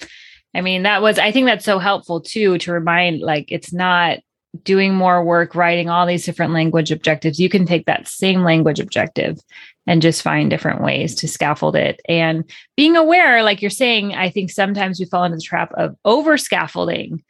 I 0.55 0.61
mean, 0.61 0.85
that 0.85 1.03
was, 1.03 1.19
I 1.19 1.33
think 1.33 1.47
that's 1.47 1.65
so 1.65 1.81
helpful 1.81 2.21
too 2.21 2.59
to 2.59 2.73
remind 2.73 3.21
like 3.21 3.51
it's 3.51 3.73
not 3.73 4.19
doing 4.65 4.95
more 4.95 5.25
work 5.25 5.55
writing 5.55 5.89
all 5.89 6.07
these 6.07 6.25
different 6.25 6.53
language 6.53 6.91
objectives. 6.91 7.39
You 7.39 7.49
can 7.49 7.67
take 7.67 7.87
that 7.87 8.09
same 8.09 8.43
language 8.43 8.81
objective 8.81 9.39
and 9.87 10.03
just 10.03 10.23
find 10.23 10.51
different 10.51 10.83
ways 10.83 11.15
to 11.17 11.29
scaffold 11.29 11.77
it. 11.77 12.01
And 12.09 12.45
being 12.77 12.97
aware, 12.97 13.43
like 13.43 13.63
you're 13.63 13.71
saying, 13.71 14.15
I 14.15 14.31
think 14.31 14.51
sometimes 14.51 14.99
we 14.99 15.07
fall 15.07 15.25
into 15.25 15.37
the 15.37 15.43
trap 15.43 15.73
of 15.77 15.97
over 16.05 16.37
scaffolding 16.37 17.23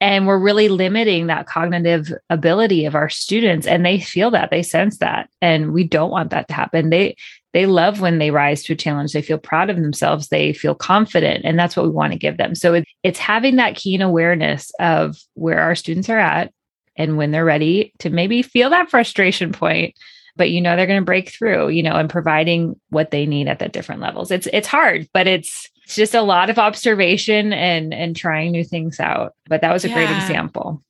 and 0.00 0.26
we're 0.26 0.38
really 0.38 0.68
limiting 0.68 1.28
that 1.28 1.46
cognitive 1.46 2.12
ability 2.28 2.84
of 2.84 2.94
our 2.94 3.08
students 3.08 3.66
and 3.66 3.86
they 3.86 3.98
feel 3.98 4.30
that 4.30 4.50
they 4.50 4.62
sense 4.62 4.98
that 4.98 5.28
and 5.40 5.72
we 5.72 5.84
don't 5.84 6.10
want 6.10 6.30
that 6.30 6.48
to 6.48 6.54
happen 6.54 6.90
they 6.90 7.16
they 7.52 7.66
love 7.66 8.00
when 8.00 8.18
they 8.18 8.30
rise 8.30 8.62
to 8.64 8.72
a 8.72 8.76
challenge 8.76 9.12
they 9.12 9.22
feel 9.22 9.38
proud 9.38 9.70
of 9.70 9.76
themselves 9.76 10.28
they 10.28 10.52
feel 10.52 10.74
confident 10.74 11.44
and 11.44 11.58
that's 11.58 11.76
what 11.76 11.86
we 11.86 11.92
want 11.92 12.12
to 12.12 12.18
give 12.18 12.36
them 12.36 12.54
so 12.54 12.74
it, 12.74 12.84
it's 13.02 13.18
having 13.18 13.56
that 13.56 13.76
keen 13.76 14.02
awareness 14.02 14.70
of 14.78 15.16
where 15.34 15.60
our 15.60 15.74
students 15.74 16.10
are 16.10 16.18
at 16.18 16.52
and 16.96 17.16
when 17.16 17.30
they're 17.30 17.44
ready 17.44 17.92
to 17.98 18.10
maybe 18.10 18.42
feel 18.42 18.70
that 18.70 18.90
frustration 18.90 19.52
point 19.52 19.94
but 20.36 20.50
you 20.50 20.60
know 20.60 20.76
they're 20.76 20.86
going 20.86 21.00
to 21.00 21.04
break 21.04 21.30
through, 21.30 21.68
you 21.68 21.82
know, 21.82 21.94
and 21.94 22.10
providing 22.10 22.78
what 22.90 23.10
they 23.10 23.26
need 23.26 23.48
at 23.48 23.58
the 23.58 23.68
different 23.68 24.00
levels. 24.00 24.30
It's 24.30 24.48
it's 24.52 24.68
hard, 24.68 25.08
but 25.12 25.26
it's 25.26 25.70
it's 25.84 25.96
just 25.96 26.14
a 26.14 26.22
lot 26.22 26.50
of 26.50 26.58
observation 26.58 27.52
and 27.52 27.94
and 27.94 28.16
trying 28.16 28.52
new 28.52 28.64
things 28.64 28.98
out. 29.00 29.34
But 29.48 29.60
that 29.60 29.72
was 29.72 29.84
a 29.84 29.88
yeah. 29.88 29.94
great 29.94 30.10
example. 30.10 30.82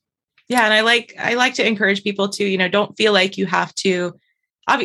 Yeah, 0.48 0.64
and 0.64 0.72
I 0.72 0.80
like 0.80 1.14
I 1.18 1.34
like 1.34 1.54
to 1.54 1.66
encourage 1.66 2.02
people 2.02 2.28
to, 2.30 2.44
you 2.44 2.58
know, 2.58 2.68
don't 2.68 2.96
feel 2.96 3.12
like 3.12 3.36
you 3.36 3.46
have 3.46 3.74
to 3.76 4.14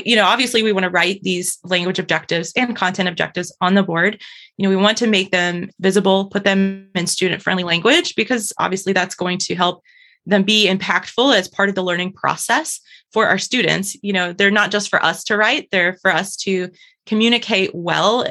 you 0.03 0.17
know 0.17 0.25
obviously 0.25 0.61
we 0.61 0.73
want 0.73 0.83
to 0.83 0.89
write 0.89 1.21
these 1.23 1.57
language 1.63 1.99
objectives 1.99 2.51
and 2.57 2.75
content 2.75 3.07
objectives 3.07 3.55
on 3.61 3.75
the 3.75 3.81
board 3.81 4.21
you 4.57 4.63
know 4.63 4.69
we 4.69 4.75
want 4.75 4.97
to 4.97 5.07
make 5.07 5.31
them 5.31 5.69
visible 5.79 6.25
put 6.25 6.43
them 6.43 6.89
in 6.95 7.07
student 7.07 7.41
friendly 7.41 7.63
language 7.63 8.13
because 8.15 8.51
obviously 8.59 8.91
that's 8.91 9.15
going 9.15 9.37
to 9.37 9.55
help 9.55 9.81
them 10.29 10.43
be 10.43 10.67
impactful 10.67 11.35
as 11.35 11.47
part 11.47 11.69
of 11.69 11.75
the 11.75 11.83
learning 11.83 12.13
process 12.13 12.79
for 13.11 13.27
our 13.27 13.37
students. 13.37 13.95
You 14.01 14.13
know 14.13 14.33
they're 14.33 14.51
not 14.51 14.71
just 14.71 14.89
for 14.89 15.03
us 15.03 15.23
to 15.25 15.37
write 15.37 15.69
they're 15.71 15.97
for 16.01 16.11
us 16.11 16.35
to 16.37 16.69
communicate 17.05 17.71
well 17.73 18.25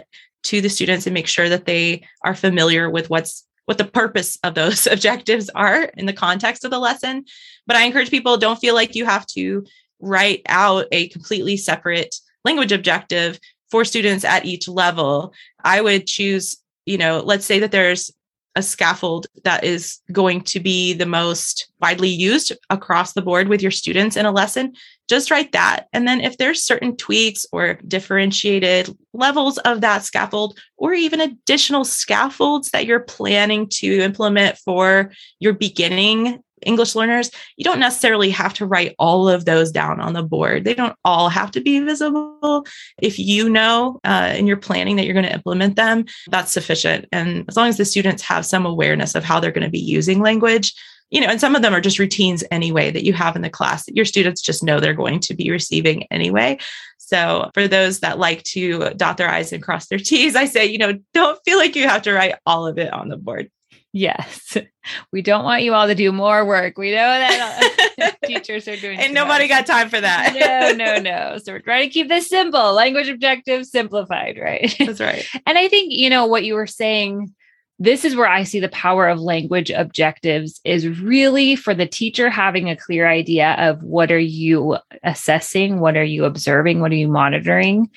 to 0.44 0.60
the 0.60 0.70
students 0.70 1.06
and 1.06 1.14
make 1.14 1.26
sure 1.26 1.48
that 1.48 1.66
they 1.66 2.06
are 2.24 2.34
familiar 2.34 2.88
with 2.88 3.10
what's 3.10 3.44
what 3.64 3.76
the 3.76 3.84
purpose 3.84 4.38
of 4.44 4.54
those 4.54 4.86
objectives 4.90 5.50
are 5.50 5.84
in 5.96 6.06
the 6.06 6.12
context 6.12 6.64
of 6.64 6.70
the 6.70 6.78
lesson. 6.78 7.24
But 7.66 7.76
i 7.76 7.84
encourage 7.84 8.10
people 8.10 8.36
don't 8.36 8.58
feel 8.58 8.74
like 8.74 8.94
you 8.94 9.04
have 9.04 9.26
to 9.28 9.64
write 10.00 10.42
out 10.48 10.86
a 10.92 11.08
completely 11.08 11.56
separate 11.56 12.14
language 12.44 12.72
objective 12.72 13.38
for 13.70 13.84
students 13.84 14.24
at 14.24 14.46
each 14.46 14.68
level. 14.68 15.34
I 15.62 15.80
would 15.80 16.06
choose 16.06 16.56
you 16.86 16.98
know 16.98 17.20
let's 17.20 17.44
say 17.44 17.58
that 17.58 17.72
there's 17.72 18.10
a 18.56 18.62
scaffold 18.62 19.26
that 19.44 19.62
is 19.62 19.98
going 20.10 20.40
to 20.42 20.60
be 20.60 20.92
the 20.92 21.06
most 21.06 21.70
widely 21.80 22.08
used 22.08 22.52
across 22.70 23.12
the 23.12 23.22
board 23.22 23.48
with 23.48 23.62
your 23.62 23.70
students 23.70 24.16
in 24.16 24.26
a 24.26 24.32
lesson, 24.32 24.74
just 25.08 25.30
write 25.30 25.52
that. 25.52 25.86
And 25.92 26.06
then 26.06 26.20
if 26.20 26.36
there's 26.38 26.64
certain 26.64 26.96
tweaks 26.96 27.46
or 27.52 27.74
differentiated 27.86 28.96
levels 29.12 29.58
of 29.58 29.80
that 29.80 30.04
scaffold, 30.04 30.58
or 30.76 30.92
even 30.92 31.20
additional 31.20 31.84
scaffolds 31.84 32.70
that 32.70 32.86
you're 32.86 33.00
planning 33.00 33.68
to 33.68 34.00
implement 34.00 34.58
for 34.58 35.12
your 35.40 35.52
beginning 35.52 36.42
English 36.62 36.94
learners, 36.94 37.30
you 37.56 37.64
don't 37.64 37.80
necessarily 37.80 38.30
have 38.30 38.54
to 38.54 38.66
write 38.66 38.94
all 38.98 39.28
of 39.28 39.44
those 39.44 39.70
down 39.70 40.00
on 40.00 40.12
the 40.12 40.22
board. 40.22 40.64
They 40.64 40.74
don't 40.74 40.96
all 41.04 41.28
have 41.28 41.50
to 41.52 41.60
be 41.60 41.80
visible. 41.80 42.66
If 43.00 43.18
you 43.18 43.48
know 43.48 44.00
uh, 44.04 44.34
in 44.36 44.46
your 44.46 44.56
planning 44.56 44.96
that 44.96 45.04
you're 45.04 45.14
going 45.14 45.26
to 45.26 45.34
implement 45.34 45.76
them, 45.76 46.04
that's 46.30 46.52
sufficient. 46.52 47.06
And 47.12 47.44
as 47.48 47.56
long 47.56 47.68
as 47.68 47.76
the 47.76 47.84
students 47.84 48.22
have 48.22 48.46
some 48.46 48.66
awareness 48.66 49.14
of 49.14 49.24
how 49.24 49.40
they're 49.40 49.52
going 49.52 49.64
to 49.64 49.70
be 49.70 49.78
using 49.78 50.20
language, 50.20 50.74
you 51.10 51.20
know, 51.20 51.28
and 51.28 51.40
some 51.40 51.56
of 51.56 51.62
them 51.62 51.74
are 51.74 51.80
just 51.80 51.98
routines 51.98 52.44
anyway 52.50 52.90
that 52.90 53.04
you 53.04 53.12
have 53.14 53.34
in 53.34 53.42
the 53.42 53.48
class 53.48 53.86
that 53.86 53.96
your 53.96 54.04
students 54.04 54.42
just 54.42 54.62
know 54.62 54.78
they're 54.78 54.92
going 54.92 55.20
to 55.20 55.34
be 55.34 55.50
receiving 55.50 56.06
anyway. 56.10 56.58
So 56.98 57.50
for 57.54 57.66
those 57.66 58.00
that 58.00 58.18
like 58.18 58.42
to 58.44 58.90
dot 58.90 59.16
their 59.16 59.30
I's 59.30 59.52
and 59.52 59.62
cross 59.62 59.86
their 59.86 59.98
T's, 59.98 60.36
I 60.36 60.44
say, 60.44 60.66
you 60.66 60.76
know, 60.76 60.98
don't 61.14 61.40
feel 61.44 61.56
like 61.56 61.74
you 61.74 61.88
have 61.88 62.02
to 62.02 62.12
write 62.12 62.34
all 62.44 62.66
of 62.66 62.78
it 62.78 62.92
on 62.92 63.08
the 63.08 63.16
board. 63.16 63.50
Yes. 63.98 64.56
We 65.12 65.20
don't 65.20 65.44
want 65.44 65.64
you 65.64 65.74
all 65.74 65.86
to 65.86 65.94
do 65.94 66.12
more 66.12 66.46
work. 66.46 66.78
We 66.78 66.92
know 66.92 66.96
that 66.96 68.16
teachers 68.24 68.66
are 68.68 68.76
doing. 68.76 68.98
And 68.98 69.12
nobody 69.12 69.44
much. 69.44 69.50
got 69.50 69.66
time 69.66 69.90
for 69.90 70.00
that. 70.00 70.34
no, 70.34 70.82
no, 70.82 70.98
no. 71.02 71.36
So 71.36 71.52
we're 71.52 71.58
trying 71.58 71.86
to 71.86 71.92
keep 71.92 72.08
this 72.08 72.26
simple, 72.26 72.72
language 72.72 73.06
objectives 73.10 73.70
simplified, 73.70 74.38
right? 74.38 74.74
That's 74.78 74.98
right. 74.98 75.26
and 75.44 75.58
I 75.58 75.68
think, 75.68 75.92
you 75.92 76.08
know, 76.08 76.24
what 76.24 76.44
you 76.44 76.54
were 76.54 76.66
saying, 76.66 77.34
this 77.78 78.02
is 78.02 78.16
where 78.16 78.26
I 78.26 78.44
see 78.44 78.60
the 78.60 78.70
power 78.70 79.08
of 79.08 79.20
language 79.20 79.70
objectives 79.70 80.58
is 80.64 80.88
really 80.88 81.54
for 81.54 81.74
the 81.74 81.86
teacher 81.86 82.30
having 82.30 82.70
a 82.70 82.76
clear 82.76 83.06
idea 83.06 83.56
of 83.58 83.82
what 83.82 84.10
are 84.10 84.18
you 84.18 84.78
assessing, 85.02 85.80
what 85.80 85.98
are 85.98 86.02
you 86.02 86.24
observing, 86.24 86.80
what 86.80 86.92
are 86.92 86.96
you 86.96 87.08
monitoring. 87.08 87.90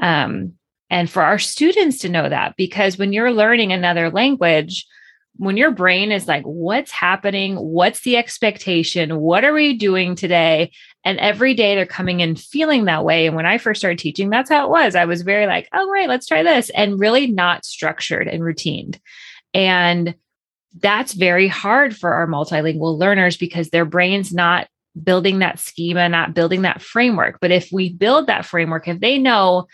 Um, 0.00 0.54
and 0.88 1.10
for 1.10 1.22
our 1.22 1.38
students 1.38 1.98
to 1.98 2.08
know 2.08 2.26
that, 2.26 2.56
because 2.56 2.96
when 2.96 3.12
you're 3.12 3.32
learning 3.32 3.72
another 3.72 4.08
language, 4.10 4.86
when 5.38 5.56
your 5.56 5.70
brain 5.70 6.12
is 6.12 6.28
like, 6.28 6.42
what's 6.42 6.90
happening? 6.90 7.56
What's 7.56 8.00
the 8.00 8.16
expectation? 8.16 9.20
What 9.20 9.44
are 9.44 9.52
we 9.52 9.76
doing 9.76 10.16
today? 10.16 10.72
And 11.04 11.18
every 11.20 11.54
day 11.54 11.74
they're 11.74 11.86
coming 11.86 12.20
in 12.20 12.34
feeling 12.34 12.84
that 12.84 13.04
way. 13.04 13.26
And 13.26 13.36
when 13.36 13.46
I 13.46 13.56
first 13.58 13.80
started 13.80 14.00
teaching, 14.00 14.30
that's 14.30 14.50
how 14.50 14.66
it 14.66 14.70
was. 14.70 14.96
I 14.96 15.04
was 15.04 15.22
very 15.22 15.46
like, 15.46 15.68
oh, 15.72 15.88
right, 15.88 16.08
let's 16.08 16.26
try 16.26 16.42
this, 16.42 16.70
and 16.70 16.98
really 16.98 17.28
not 17.28 17.64
structured 17.64 18.26
and 18.26 18.42
routined. 18.42 19.00
And 19.54 20.16
that's 20.80 21.12
very 21.12 21.48
hard 21.48 21.96
for 21.96 22.12
our 22.12 22.26
multilingual 22.26 22.98
learners 22.98 23.36
because 23.36 23.70
their 23.70 23.84
brain's 23.84 24.32
not 24.32 24.66
building 25.02 25.38
that 25.38 25.60
schema, 25.60 26.08
not 26.08 26.34
building 26.34 26.62
that 26.62 26.82
framework. 26.82 27.38
But 27.40 27.52
if 27.52 27.70
we 27.72 27.92
build 27.92 28.26
that 28.26 28.44
framework, 28.44 28.88
if 28.88 28.98
they 29.00 29.18
know 29.18 29.68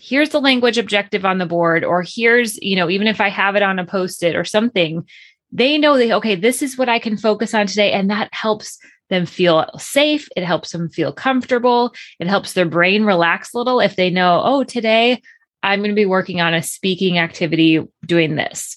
here's 0.00 0.30
the 0.30 0.40
language 0.40 0.78
objective 0.78 1.24
on 1.24 1.38
the 1.38 1.46
board 1.46 1.84
or 1.84 2.04
here's 2.06 2.60
you 2.62 2.76
know 2.76 2.88
even 2.88 3.06
if 3.06 3.20
i 3.20 3.28
have 3.28 3.56
it 3.56 3.62
on 3.62 3.78
a 3.78 3.86
post-it 3.86 4.36
or 4.36 4.44
something 4.44 5.06
they 5.50 5.78
know 5.78 5.96
that 5.96 6.10
okay 6.10 6.34
this 6.34 6.62
is 6.62 6.76
what 6.76 6.88
i 6.88 6.98
can 6.98 7.16
focus 7.16 7.54
on 7.54 7.66
today 7.66 7.92
and 7.92 8.10
that 8.10 8.28
helps 8.32 8.78
them 9.08 9.26
feel 9.26 9.68
safe. 9.78 10.28
It 10.36 10.44
helps 10.44 10.72
them 10.72 10.88
feel 10.88 11.12
comfortable. 11.12 11.94
It 12.18 12.26
helps 12.26 12.52
their 12.52 12.66
brain 12.66 13.04
relax 13.04 13.52
a 13.52 13.58
little 13.58 13.80
if 13.80 13.96
they 13.96 14.10
know 14.10 14.42
oh 14.44 14.64
today 14.64 15.22
i'm 15.62 15.80
going 15.80 15.90
to 15.90 15.94
be 15.94 16.06
working 16.06 16.40
on 16.40 16.54
a 16.54 16.62
speaking 16.62 17.18
activity 17.18 17.84
doing 18.06 18.36
this. 18.36 18.76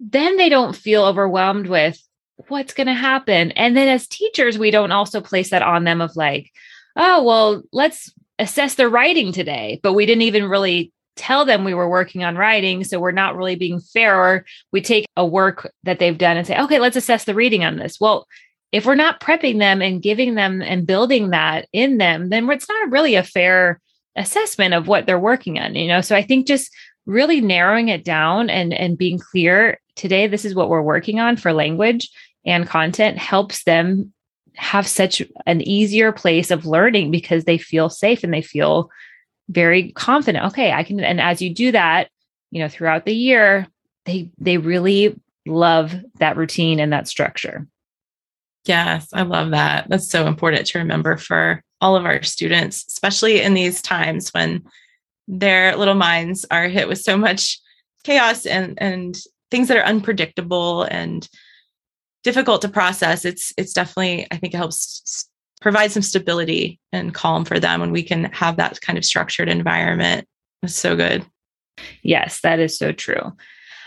Then 0.00 0.36
they 0.36 0.48
don't 0.48 0.74
feel 0.74 1.04
overwhelmed 1.04 1.66
with 1.66 1.98
what's 2.48 2.74
going 2.74 2.86
to 2.86 2.94
happen. 2.94 3.52
And 3.52 3.76
then 3.76 3.88
as 3.88 4.08
teachers 4.08 4.58
we 4.58 4.70
don't 4.70 4.92
also 4.92 5.20
place 5.20 5.50
that 5.50 5.62
on 5.62 5.84
them 5.84 6.00
of 6.00 6.16
like 6.16 6.50
oh 6.96 7.22
well 7.24 7.62
let's 7.72 8.12
assess 8.44 8.74
their 8.74 8.88
writing 8.88 9.32
today, 9.32 9.80
but 9.82 9.94
we 9.94 10.06
didn't 10.06 10.22
even 10.22 10.44
really 10.44 10.92
tell 11.16 11.44
them 11.44 11.64
we 11.64 11.74
were 11.74 11.88
working 11.88 12.24
on 12.24 12.36
writing. 12.36 12.84
So 12.84 12.98
we're 12.98 13.12
not 13.12 13.36
really 13.36 13.56
being 13.56 13.80
fair. 13.80 14.16
Or 14.16 14.44
we 14.72 14.80
take 14.80 15.06
a 15.16 15.24
work 15.24 15.70
that 15.84 15.98
they've 15.98 16.18
done 16.18 16.36
and 16.36 16.46
say, 16.46 16.60
okay, 16.60 16.78
let's 16.78 16.96
assess 16.96 17.24
the 17.24 17.34
reading 17.34 17.64
on 17.64 17.76
this. 17.76 18.00
Well, 18.00 18.26
if 18.72 18.86
we're 18.86 18.96
not 18.96 19.20
prepping 19.20 19.58
them 19.58 19.80
and 19.80 20.02
giving 20.02 20.34
them 20.34 20.60
and 20.60 20.86
building 20.86 21.30
that 21.30 21.68
in 21.72 21.98
them, 21.98 22.30
then 22.30 22.50
it's 22.50 22.68
not 22.68 22.90
really 22.90 23.14
a 23.14 23.22
fair 23.22 23.80
assessment 24.16 24.74
of 24.74 24.88
what 24.88 25.06
they're 25.06 25.18
working 25.18 25.58
on, 25.58 25.74
you 25.76 25.86
know? 25.86 26.00
So 26.00 26.16
I 26.16 26.22
think 26.22 26.46
just 26.46 26.72
really 27.06 27.40
narrowing 27.40 27.88
it 27.88 28.04
down 28.04 28.48
and 28.48 28.72
and 28.72 28.96
being 28.96 29.18
clear 29.18 29.78
today 29.94 30.26
this 30.26 30.46
is 30.46 30.54
what 30.54 30.70
we're 30.70 30.80
working 30.80 31.20
on 31.20 31.36
for 31.36 31.52
language 31.52 32.08
and 32.46 32.66
content 32.66 33.18
helps 33.18 33.64
them 33.64 34.13
have 34.56 34.86
such 34.86 35.22
an 35.46 35.60
easier 35.62 36.12
place 36.12 36.50
of 36.50 36.66
learning 36.66 37.10
because 37.10 37.44
they 37.44 37.58
feel 37.58 37.88
safe 37.88 38.22
and 38.22 38.32
they 38.32 38.42
feel 38.42 38.90
very 39.48 39.92
confident. 39.92 40.46
Okay, 40.46 40.72
I 40.72 40.82
can 40.84 41.00
and 41.00 41.20
as 41.20 41.42
you 41.42 41.52
do 41.52 41.72
that, 41.72 42.08
you 42.50 42.60
know, 42.60 42.68
throughout 42.68 43.04
the 43.04 43.14
year, 43.14 43.66
they 44.04 44.30
they 44.38 44.58
really 44.58 45.18
love 45.46 45.94
that 46.18 46.36
routine 46.36 46.80
and 46.80 46.92
that 46.92 47.08
structure. 47.08 47.66
Yes, 48.64 49.08
I 49.12 49.22
love 49.22 49.50
that. 49.50 49.88
That's 49.88 50.08
so 50.08 50.26
important 50.26 50.66
to 50.68 50.78
remember 50.78 51.16
for 51.16 51.62
all 51.80 51.96
of 51.96 52.06
our 52.06 52.22
students, 52.22 52.84
especially 52.88 53.42
in 53.42 53.52
these 53.52 53.82
times 53.82 54.30
when 54.30 54.64
their 55.28 55.76
little 55.76 55.94
minds 55.94 56.46
are 56.50 56.68
hit 56.68 56.88
with 56.88 57.00
so 57.00 57.16
much 57.16 57.58
chaos 58.04 58.46
and 58.46 58.78
and 58.80 59.18
things 59.50 59.68
that 59.68 59.76
are 59.76 59.84
unpredictable 59.84 60.84
and 60.84 61.28
difficult 62.24 62.62
to 62.62 62.68
process, 62.68 63.24
it's 63.24 63.52
it's 63.56 63.72
definitely 63.72 64.26
I 64.30 64.36
think 64.36 64.54
it 64.54 64.56
helps 64.56 65.28
provide 65.60 65.92
some 65.92 66.02
stability 66.02 66.80
and 66.92 67.14
calm 67.14 67.44
for 67.44 67.60
them 67.60 67.80
when 67.80 67.92
we 67.92 68.02
can 68.02 68.24
have 68.24 68.56
that 68.56 68.80
kind 68.80 68.98
of 68.98 69.04
structured 69.04 69.48
environment. 69.48 70.26
It's 70.62 70.74
so 70.74 70.96
good. 70.96 71.24
Yes, 72.02 72.40
that 72.40 72.58
is 72.58 72.76
so 72.76 72.92
true. 72.92 73.32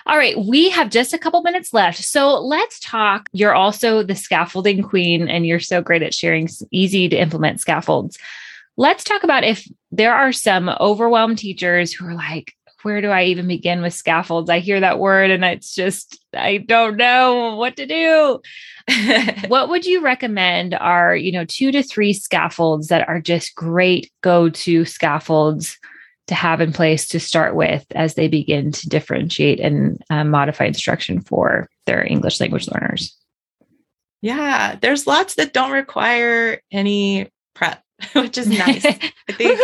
All 0.05 0.17
right, 0.17 0.37
we 0.39 0.69
have 0.69 0.89
just 0.89 1.13
a 1.13 1.17
couple 1.17 1.41
minutes 1.41 1.73
left. 1.73 2.01
So 2.01 2.39
let's 2.39 2.79
talk. 2.79 3.27
You're 3.33 3.53
also 3.53 4.03
the 4.03 4.15
scaffolding 4.15 4.81
queen, 4.81 5.27
and 5.27 5.45
you're 5.45 5.59
so 5.59 5.81
great 5.81 6.01
at 6.01 6.13
sharing 6.13 6.47
easy 6.71 7.09
to 7.09 7.17
implement 7.17 7.59
scaffolds. 7.59 8.17
Let's 8.77 9.03
talk 9.03 9.23
about 9.23 9.43
if 9.43 9.67
there 9.91 10.15
are 10.15 10.31
some 10.31 10.69
overwhelmed 10.79 11.39
teachers 11.39 11.91
who 11.91 12.07
are 12.07 12.15
like, 12.15 12.53
where 12.87 13.01
do 13.01 13.09
I 13.09 13.25
even 13.25 13.49
begin 13.49 13.81
with 13.81 13.93
scaffolds? 13.93 14.49
I 14.49 14.59
hear 14.59 14.79
that 14.79 14.97
word 14.97 15.29
and 15.29 15.43
it's 15.43 15.75
just, 15.75 16.23
I 16.33 16.59
don't 16.59 16.95
know 16.95 17.57
what 17.57 17.75
to 17.75 17.85
do. 17.85 18.41
what 19.49 19.67
would 19.67 19.85
you 19.85 19.99
recommend 19.99 20.73
are, 20.73 21.13
you 21.13 21.33
know, 21.33 21.43
two 21.43 21.73
to 21.73 21.83
three 21.83 22.13
scaffolds 22.13 22.87
that 22.87 23.05
are 23.09 23.19
just 23.19 23.55
great 23.55 24.09
go 24.21 24.47
to 24.47 24.85
scaffolds 24.85 25.77
to 26.27 26.33
have 26.33 26.61
in 26.61 26.71
place 26.71 27.09
to 27.09 27.19
start 27.19 27.55
with 27.55 27.85
as 27.93 28.13
they 28.13 28.29
begin 28.29 28.71
to 28.71 28.87
differentiate 28.87 29.59
and 29.59 30.01
um, 30.09 30.29
modify 30.29 30.63
instruction 30.63 31.19
for 31.19 31.67
their 31.87 32.09
English 32.09 32.39
language 32.39 32.69
learners? 32.69 33.17
Yeah, 34.21 34.77
there's 34.81 35.05
lots 35.05 35.35
that 35.35 35.51
don't 35.51 35.71
require 35.71 36.61
any 36.71 37.29
prep, 37.53 37.83
which 38.13 38.37
is 38.37 38.47
nice. 38.47 38.85
I 39.29 39.33
think 39.33 39.59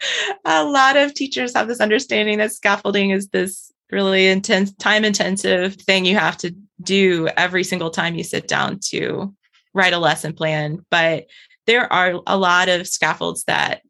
a 0.44 0.64
lot 0.64 0.96
of 0.96 1.14
teachers 1.14 1.54
have 1.54 1.68
this 1.68 1.80
understanding 1.80 2.38
that 2.38 2.52
scaffolding 2.52 3.10
is 3.10 3.28
this 3.28 3.72
really 3.90 4.26
intense, 4.28 4.72
time 4.74 5.04
intensive 5.04 5.74
thing 5.74 6.04
you 6.04 6.16
have 6.16 6.36
to 6.36 6.54
do 6.82 7.28
every 7.36 7.64
single 7.64 7.90
time 7.90 8.14
you 8.14 8.24
sit 8.24 8.48
down 8.48 8.78
to 8.80 9.34
write 9.74 9.92
a 9.92 9.98
lesson 9.98 10.32
plan. 10.32 10.84
But 10.90 11.26
there 11.66 11.92
are 11.92 12.20
a 12.26 12.36
lot 12.36 12.68
of 12.68 12.88
scaffolds 12.88 13.44
that 13.44 13.82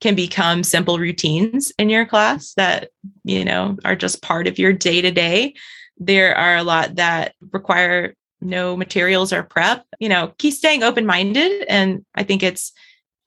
can 0.00 0.14
become 0.14 0.62
simple 0.62 0.98
routines 0.98 1.72
in 1.78 1.88
your 1.88 2.04
class 2.04 2.52
that 2.54 2.90
you 3.24 3.44
know 3.44 3.76
are 3.84 3.96
just 3.96 4.22
part 4.22 4.46
of 4.46 4.58
your 4.58 4.72
day 4.72 5.00
to 5.00 5.10
day 5.10 5.54
there 5.98 6.36
are 6.36 6.56
a 6.56 6.62
lot 6.62 6.96
that 6.96 7.34
require 7.52 8.14
no 8.40 8.76
materials 8.76 9.32
or 9.32 9.42
prep 9.42 9.84
you 9.98 10.08
know 10.08 10.32
keep 10.38 10.52
staying 10.52 10.82
open 10.82 11.06
minded 11.06 11.64
and 11.68 12.04
i 12.14 12.22
think 12.22 12.42
it's 12.42 12.72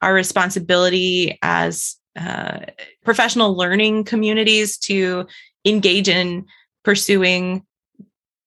our 0.01 0.13
responsibility 0.13 1.37
as 1.41 1.95
uh, 2.19 2.59
professional 3.03 3.55
learning 3.55 4.03
communities 4.03 4.77
to 4.77 5.25
engage 5.65 6.09
in 6.09 6.45
pursuing 6.83 7.63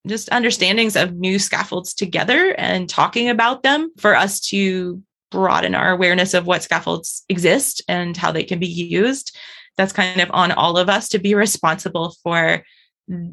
just 0.07 0.29
understandings 0.31 0.97
of 0.97 1.15
new 1.15 1.39
scaffolds 1.39 1.95
together 1.95 2.55
and 2.59 2.89
talking 2.89 3.29
about 3.29 3.63
them 3.63 3.91
for 3.99 4.17
us 4.17 4.41
to 4.41 5.01
broaden 5.31 5.75
our 5.75 5.91
awareness 5.91 6.35
of 6.35 6.47
what 6.47 6.63
scaffolds 6.63 7.25
exist 7.29 7.83
and 7.89 8.17
how 8.17 8.31
they 8.31 8.45
can 8.45 8.59
be 8.59 8.67
used. 8.67 9.37
That's 9.77 9.93
kind 9.93 10.21
of 10.21 10.31
on 10.33 10.53
all 10.53 10.77
of 10.77 10.89
us 10.89 11.09
to 11.11 11.19
be 11.19 11.35
responsible 11.35 12.15
for 12.23 12.63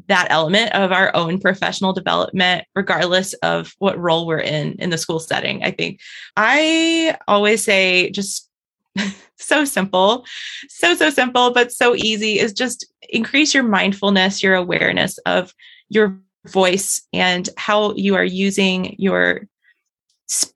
that 0.08 0.26
element 0.30 0.72
of 0.74 0.92
our 0.92 1.14
own 1.14 1.40
professional 1.40 1.92
development, 1.92 2.64
regardless 2.74 3.34
of 3.34 3.74
what 3.78 3.98
role 3.98 4.26
we're 4.26 4.38
in 4.38 4.74
in 4.78 4.90
the 4.90 4.98
school 4.98 5.20
setting. 5.20 5.62
I 5.62 5.70
think 5.70 6.00
I 6.36 7.16
always 7.28 7.62
say 7.62 8.10
just 8.10 8.49
so 9.36 9.64
simple, 9.64 10.24
so, 10.68 10.94
so 10.94 11.10
simple, 11.10 11.52
but 11.52 11.72
so 11.72 11.94
easy 11.94 12.38
is 12.38 12.52
just 12.52 12.86
increase 13.08 13.54
your 13.54 13.62
mindfulness, 13.62 14.42
your 14.42 14.54
awareness 14.54 15.18
of 15.26 15.54
your 15.88 16.20
voice 16.46 17.02
and 17.12 17.48
how 17.56 17.94
you 17.94 18.14
are 18.14 18.24
using 18.24 18.94
your 18.98 19.42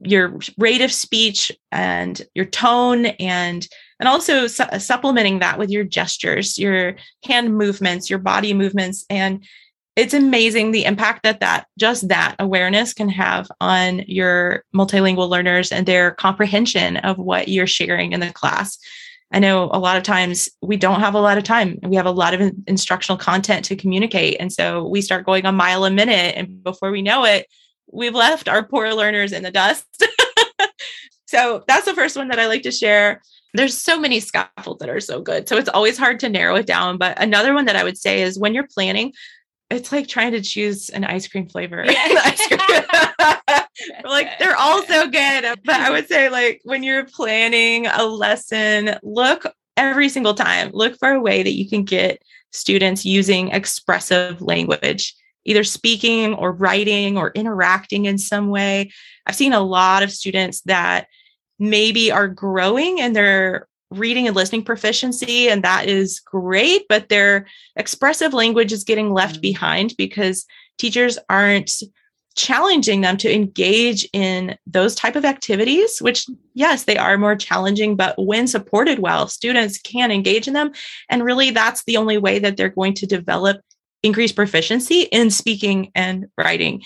your 0.00 0.38
rate 0.56 0.80
of 0.80 0.92
speech 0.92 1.50
and 1.72 2.22
your 2.34 2.44
tone 2.44 3.06
and 3.06 3.66
and 3.98 4.08
also 4.08 4.46
su- 4.46 4.64
supplementing 4.78 5.40
that 5.40 5.58
with 5.58 5.68
your 5.68 5.82
gestures 5.82 6.56
your 6.56 6.94
hand 7.24 7.58
movements 7.58 8.08
your 8.08 8.20
body 8.20 8.54
movements 8.54 9.04
and 9.10 9.44
it's 9.96 10.14
amazing 10.14 10.72
the 10.72 10.84
impact 10.84 11.22
that 11.22 11.40
that 11.40 11.66
just 11.78 12.08
that 12.08 12.34
awareness 12.38 12.92
can 12.92 13.08
have 13.08 13.46
on 13.60 14.00
your 14.06 14.64
multilingual 14.74 15.28
learners 15.28 15.70
and 15.70 15.86
their 15.86 16.12
comprehension 16.12 16.96
of 16.98 17.16
what 17.18 17.48
you're 17.48 17.66
sharing 17.66 18.12
in 18.12 18.20
the 18.20 18.32
class 18.32 18.78
i 19.32 19.38
know 19.38 19.70
a 19.72 19.78
lot 19.78 19.96
of 19.96 20.02
times 20.02 20.48
we 20.62 20.76
don't 20.76 21.00
have 21.00 21.14
a 21.14 21.20
lot 21.20 21.38
of 21.38 21.44
time 21.44 21.78
we 21.82 21.96
have 21.96 22.06
a 22.06 22.10
lot 22.10 22.34
of 22.34 22.52
instructional 22.66 23.18
content 23.18 23.64
to 23.64 23.76
communicate 23.76 24.36
and 24.40 24.52
so 24.52 24.86
we 24.86 25.00
start 25.00 25.26
going 25.26 25.46
a 25.46 25.52
mile 25.52 25.84
a 25.84 25.90
minute 25.90 26.34
and 26.36 26.62
before 26.62 26.90
we 26.90 27.02
know 27.02 27.24
it 27.24 27.46
we've 27.94 28.14
left 28.14 28.48
our 28.48 28.62
poor 28.62 28.92
learners 28.92 29.32
in 29.32 29.42
the 29.42 29.50
dust. 29.50 29.86
so 31.26 31.64
that's 31.66 31.86
the 31.86 31.94
first 31.94 32.16
one 32.16 32.28
that 32.28 32.38
I 32.38 32.46
like 32.46 32.62
to 32.62 32.72
share. 32.72 33.22
There's 33.54 33.78
so 33.78 34.00
many 34.00 34.18
scaffolds 34.20 34.80
that 34.80 34.88
are 34.88 35.00
so 35.00 35.20
good. 35.20 35.48
So 35.48 35.56
it's 35.56 35.68
always 35.68 35.96
hard 35.96 36.18
to 36.20 36.28
narrow 36.28 36.56
it 36.56 36.66
down. 36.66 36.98
But 36.98 37.20
another 37.22 37.54
one 37.54 37.66
that 37.66 37.76
I 37.76 37.84
would 37.84 37.96
say 37.96 38.22
is 38.22 38.38
when 38.38 38.52
you're 38.52 38.66
planning, 38.66 39.12
it's 39.70 39.92
like 39.92 40.08
trying 40.08 40.32
to 40.32 40.40
choose 40.40 40.88
an 40.90 41.04
ice 41.04 41.26
cream 41.28 41.48
flavor. 41.48 41.84
Ice 41.86 42.46
cream. 42.46 43.60
like 44.04 44.38
they're 44.38 44.56
all 44.56 44.82
so 44.84 45.08
good. 45.08 45.58
But 45.64 45.80
I 45.80 45.90
would 45.90 46.08
say, 46.08 46.28
like, 46.28 46.60
when 46.64 46.82
you're 46.82 47.06
planning 47.06 47.86
a 47.86 48.04
lesson, 48.04 48.96
look 49.02 49.44
every 49.76 50.08
single 50.08 50.34
time, 50.34 50.70
look 50.72 50.98
for 50.98 51.10
a 51.10 51.20
way 51.20 51.42
that 51.42 51.54
you 51.54 51.68
can 51.68 51.84
get 51.84 52.22
students 52.52 53.04
using 53.04 53.48
expressive 53.48 54.40
language 54.40 55.14
either 55.44 55.64
speaking 55.64 56.34
or 56.34 56.52
writing 56.52 57.16
or 57.16 57.30
interacting 57.32 58.06
in 58.06 58.18
some 58.18 58.48
way. 58.48 58.90
I've 59.26 59.36
seen 59.36 59.52
a 59.52 59.60
lot 59.60 60.02
of 60.02 60.10
students 60.10 60.62
that 60.62 61.06
maybe 61.58 62.10
are 62.10 62.28
growing 62.28 62.98
in 62.98 63.12
their 63.12 63.68
reading 63.98 64.26
and 64.26 64.36
listening 64.36 64.64
proficiency, 64.64 65.48
and 65.48 65.62
that 65.62 65.88
is 65.88 66.20
great, 66.20 66.86
but 66.88 67.08
their 67.08 67.46
expressive 67.76 68.34
language 68.34 68.72
is 68.72 68.84
getting 68.84 69.12
left 69.12 69.34
mm-hmm. 69.34 69.42
behind 69.42 69.94
because 69.96 70.46
teachers 70.78 71.18
aren't 71.28 71.70
challenging 72.36 73.00
them 73.00 73.16
to 73.16 73.32
engage 73.32 74.08
in 74.12 74.58
those 74.66 74.96
type 74.96 75.14
of 75.14 75.24
activities 75.24 76.00
which 76.00 76.26
yes 76.54 76.82
they 76.82 76.96
are 76.96 77.16
more 77.16 77.36
challenging 77.36 77.94
but 77.94 78.12
when 78.18 78.48
supported 78.48 78.98
well 78.98 79.28
students 79.28 79.78
can 79.78 80.10
engage 80.10 80.48
in 80.48 80.52
them 80.52 80.72
and 81.08 81.22
really 81.22 81.52
that's 81.52 81.84
the 81.84 81.96
only 81.96 82.18
way 82.18 82.40
that 82.40 82.56
they're 82.56 82.68
going 82.68 82.92
to 82.92 83.06
develop 83.06 83.60
increased 84.04 84.36
proficiency 84.36 85.02
in 85.02 85.30
speaking 85.30 85.90
and 85.94 86.26
writing. 86.38 86.82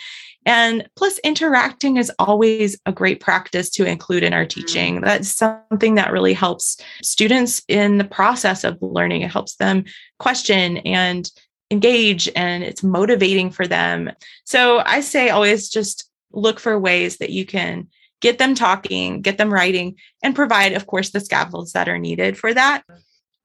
And 0.48 0.88
plus, 0.96 1.18
interacting 1.18 1.98
is 1.98 2.11
always 2.18 2.80
a 2.87 2.92
great 2.92 3.20
practice 3.20 3.68
to 3.72 3.84
include 3.84 4.22
in 4.22 4.32
our 4.32 4.46
teaching. 4.46 4.96
Mm. 4.96 5.04
That's 5.04 5.28
something 5.28 5.96
that 5.96 6.11
really 6.11 6.32
helps 6.32 6.78
students 7.02 7.61
in 7.68 7.98
the 7.98 8.04
process 8.04 8.64
of 8.64 8.78
learning. 8.80 9.20
It 9.20 9.30
helps 9.30 9.56
them 9.56 9.84
question 10.18 10.78
and 10.78 11.30
engage, 11.70 12.30
and 12.34 12.64
it's 12.64 12.82
motivating 12.82 13.50
for 13.50 13.66
them. 13.66 14.11
So 14.44 14.78
I 14.87 15.00
say 15.00 15.28
always 15.28 15.68
just 15.68 16.11
look 16.32 16.61
for 16.61 16.80
ways 16.80 17.18
that 17.18 17.28
you 17.28 17.44
can 17.44 17.87
get 18.22 18.38
them 18.38 18.54
talking, 18.54 19.20
get 19.20 19.37
them 19.37 19.52
writing, 19.52 19.96
and 20.22 20.34
provide, 20.34 20.72
of 20.72 20.87
course, 20.87 21.11
the 21.11 21.20
scaffolds 21.20 21.72
that 21.74 21.90
are 21.90 21.98
needed 21.98 22.38
for 22.38 22.54
that. 22.54 22.84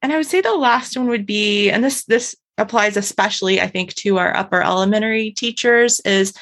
And 0.00 0.10
I 0.10 0.16
would 0.16 0.26
say 0.26 0.40
the 0.40 0.54
last 0.54 0.96
one 0.96 1.08
would 1.08 1.26
be, 1.26 1.68
and 1.68 1.84
this 1.84 2.06
this 2.06 2.34
applies 2.56 2.96
especially, 2.96 3.60
I 3.60 3.66
think, 3.66 3.92
to 3.96 4.16
our 4.16 4.34
upper 4.34 4.62
elementary 4.62 5.32
teachers 5.32 6.00
is 6.00 6.32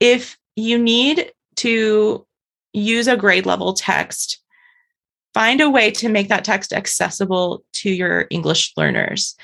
if 0.00 0.38
you 0.56 0.78
need 0.78 1.32
to 1.56 2.26
use 2.72 3.08
a 3.08 3.16
grade 3.16 3.46
level 3.46 3.72
text, 3.72 4.40
find 5.32 5.60
a 5.60 5.70
way 5.70 5.90
to 5.90 6.08
make 6.08 6.28
that 6.28 6.44
text 6.44 6.72
accessible 6.72 7.64
to 7.72 7.90
your 7.90 8.26
English 8.30 8.72
learners. 8.76 9.34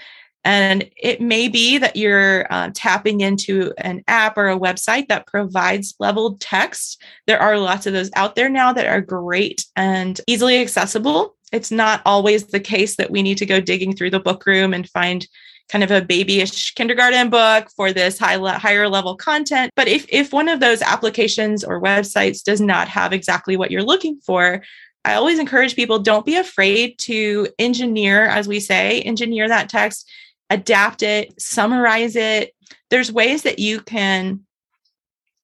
And 0.42 0.88
it 0.96 1.20
may 1.20 1.48
be 1.48 1.76
that 1.78 1.96
you're 1.96 2.46
uh, 2.50 2.70
tapping 2.74 3.20
into 3.20 3.72
an 3.78 4.02
app 4.08 4.38
or 4.38 4.48
a 4.48 4.58
website 4.58 5.08
that 5.08 5.26
provides 5.26 5.94
leveled 5.98 6.40
text. 6.40 7.02
There 7.26 7.40
are 7.40 7.58
lots 7.58 7.86
of 7.86 7.92
those 7.92 8.10
out 8.16 8.36
there 8.36 8.48
now 8.48 8.72
that 8.72 8.86
are 8.86 9.02
great 9.02 9.66
and 9.76 10.18
easily 10.26 10.58
accessible. 10.58 11.36
It's 11.52 11.70
not 11.70 12.00
always 12.06 12.46
the 12.46 12.60
case 12.60 12.96
that 12.96 13.10
we 13.10 13.22
need 13.22 13.38
to 13.38 13.46
go 13.46 13.60
digging 13.60 13.94
through 13.94 14.10
the 14.10 14.20
book 14.20 14.46
room 14.46 14.72
and 14.72 14.88
find 14.88 15.26
kind 15.70 15.85
of 15.85 15.90
a 15.90 16.02
babyish 16.02 16.74
kindergarten 16.74 17.30
book 17.30 17.70
for 17.76 17.92
this 17.92 18.18
high 18.18 18.37
le- 18.37 18.59
higher 18.59 18.88
level 18.88 19.16
content. 19.16 19.70
But 19.76 19.88
if 19.88 20.06
if 20.09 20.33
one 20.33 20.48
of 20.48 20.61
those 20.61 20.83
applications 20.83 21.62
or 21.64 21.80
websites 21.80 22.42
does 22.42 22.61
not 22.61 22.88
have 22.88 23.12
exactly 23.12 23.56
what 23.56 23.70
you're 23.70 23.83
looking 23.83 24.20
for, 24.20 24.62
I 25.04 25.14
always 25.14 25.38
encourage 25.38 25.76
people 25.76 25.98
don't 25.98 26.26
be 26.26 26.37
afraid 26.37 26.98
to 27.00 27.48
engineer, 27.59 28.26
as 28.26 28.48
we 28.48 28.61
say, 28.61 29.00
engineer 29.02 29.48
that 29.48 29.68
text, 29.68 30.11
adapt 30.50 31.02
it, 31.02 31.40
summarize 31.40 32.16
it. 32.16 32.54
There's 32.90 33.12
ways 33.12 33.42
that 33.42 33.59
you 33.59 33.80
can 33.80 34.40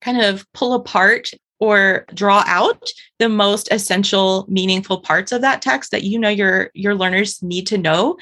kind 0.00 0.20
of 0.20 0.44
pull 0.52 0.74
apart 0.74 1.30
or 1.58 2.04
draw 2.12 2.44
out 2.46 2.90
the 3.18 3.28
most 3.28 3.68
essential 3.70 4.44
meaningful 4.48 5.00
parts 5.00 5.32
of 5.32 5.40
that 5.40 5.62
text 5.62 5.90
that 5.90 6.02
you 6.02 6.18
know 6.18 6.28
your 6.28 6.70
your 6.74 6.94
learners 6.94 7.42
need 7.42 7.66
to 7.68 7.78
know 7.78 8.16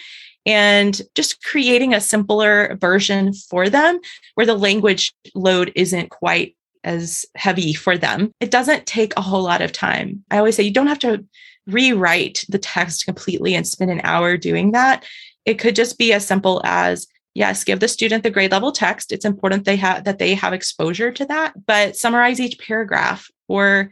and 0.47 1.01
just 1.15 1.43
creating 1.43 1.95
a 1.95 2.01
simpler 2.01 2.77
version 2.81 3.33
for 3.33 3.69
them 3.69 3.99
where 4.35 4.47
the 4.47 4.55
language 4.55 5.15
load 5.35 5.73
isn't 5.75 6.11
quite 6.11 6.57
as 6.85 7.25
heavy 7.35 7.73
for 7.73 7.97
them. 7.97 8.33
It 8.41 8.51
doesn't 8.51 8.87
take 8.87 9.17
a 9.17 9.23
whole 9.23 9.43
lot 9.43 9.63
of 9.63 9.73
time. 9.73 10.23
I 10.31 10.39
always 10.39 10.57
say 10.57 10.63
you 10.63 10.71
don't 10.71 10.87
have 10.87 10.99
to 11.01 11.25
rewrite 11.67 12.45
the 12.49 12.59
text 12.59 13.07
completely 13.07 13.55
and 13.55 13.67
spend 13.67 13.91
an 13.91 14.03
hour 14.05 14.37
doing 14.37 14.73
that. 14.73 15.05
It 15.47 15.59
could 15.59 15.75
just 15.75 15.99
be 15.99 16.13
as 16.13 16.27
simple 16.27 16.61
as 16.65 17.07
yes, 17.35 17.65
give 17.65 17.81
the 17.81 17.89
student 17.89 18.23
the 18.23 18.31
grade 18.31 18.53
level 18.53 18.71
text. 18.71 19.13
It's 19.13 19.25
important 19.25 19.65
they 19.65 19.77
have 19.77 20.05
that 20.05 20.19
they 20.19 20.35
have 20.35 20.53
exposure 20.53 21.11
to 21.13 21.25
that, 21.27 21.55
but 21.67 21.97
summarize 21.97 22.39
each 22.39 22.59
paragraph 22.59 23.29
or 23.49 23.91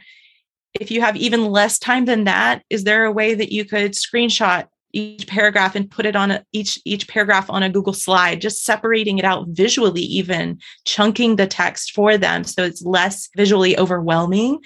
if 0.75 0.91
you 0.91 1.01
have 1.03 1.17
even 1.17 1.47
less 1.47 1.79
time 1.79 2.07
than 2.07 2.25
that, 2.25 2.63
is 2.71 2.85
there 2.85 3.05
a 3.05 3.13
way 3.13 3.35
that 3.35 3.53
you 3.53 3.65
could 3.65 3.93
screenshot 3.93 4.67
each 4.93 5.27
paragraph 5.27 5.75
and 5.75 5.91
put 5.91 6.07
it 6.07 6.17
on 6.17 6.31
a, 6.31 6.45
each 6.53 6.79
each 6.85 7.09
paragraph 7.09 7.49
on 7.49 7.63
a 7.63 7.71
Google 7.71 7.93
slide, 7.93 8.41
just 8.41 8.65
separating 8.65 9.19
it 9.19 9.25
out 9.25 9.47
visually, 9.49 10.03
even 10.03 10.59
chunking 10.85 11.37
the 11.37 11.47
text 11.47 11.93
for 11.93 12.19
them 12.19 12.45
so 12.45 12.63
it's 12.63 12.83
less 12.83 13.29
visually 13.37 13.79
overwhelming. 13.79 14.59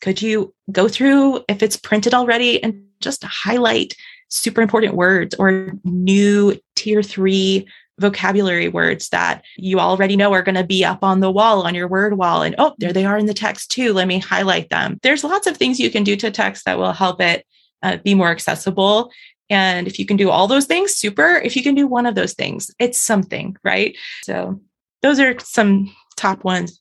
Could 0.00 0.22
you 0.22 0.54
go 0.70 0.88
through 0.88 1.44
if 1.48 1.62
it's 1.62 1.76
printed 1.76 2.14
already 2.14 2.62
and 2.62 2.84
just 3.00 3.24
highlight 3.24 3.94
super 4.28 4.62
important 4.62 4.94
words 4.94 5.34
or 5.38 5.72
new 5.84 6.58
tier 6.76 7.02
three 7.02 7.66
vocabulary 7.98 8.68
words 8.68 9.10
that 9.10 9.44
you 9.58 9.78
already 9.78 10.16
know 10.16 10.32
are 10.32 10.42
going 10.42 10.54
to 10.54 10.64
be 10.64 10.82
up 10.84 11.04
on 11.04 11.20
the 11.20 11.30
wall 11.30 11.66
on 11.66 11.74
your 11.74 11.88
word 11.88 12.16
wall? 12.16 12.42
And 12.42 12.54
oh 12.58 12.74
there 12.78 12.92
they 12.92 13.04
are 13.04 13.18
in 13.18 13.26
the 13.26 13.34
text 13.34 13.70
too. 13.70 13.92
Let 13.92 14.08
me 14.08 14.18
highlight 14.18 14.70
them. 14.70 14.98
There's 15.02 15.24
lots 15.24 15.46
of 15.46 15.56
things 15.56 15.78
you 15.78 15.90
can 15.90 16.04
do 16.04 16.16
to 16.16 16.30
text 16.30 16.64
that 16.64 16.78
will 16.78 16.92
help 16.92 17.20
it 17.20 17.46
uh, 17.82 17.98
be 17.98 18.14
more 18.14 18.30
accessible 18.30 19.10
and 19.50 19.86
if 19.88 19.98
you 19.98 20.06
can 20.06 20.16
do 20.16 20.30
all 20.30 20.46
those 20.46 20.66
things, 20.66 20.94
super. 20.94 21.36
If 21.36 21.56
you 21.56 21.62
can 21.62 21.74
do 21.74 21.86
one 21.86 22.06
of 22.06 22.14
those 22.14 22.32
things, 22.32 22.70
it's 22.78 22.98
something, 22.98 23.56
right? 23.64 23.96
So 24.22 24.60
those 25.02 25.18
are 25.18 25.38
some 25.40 25.94
top 26.16 26.44
ones. 26.44 26.80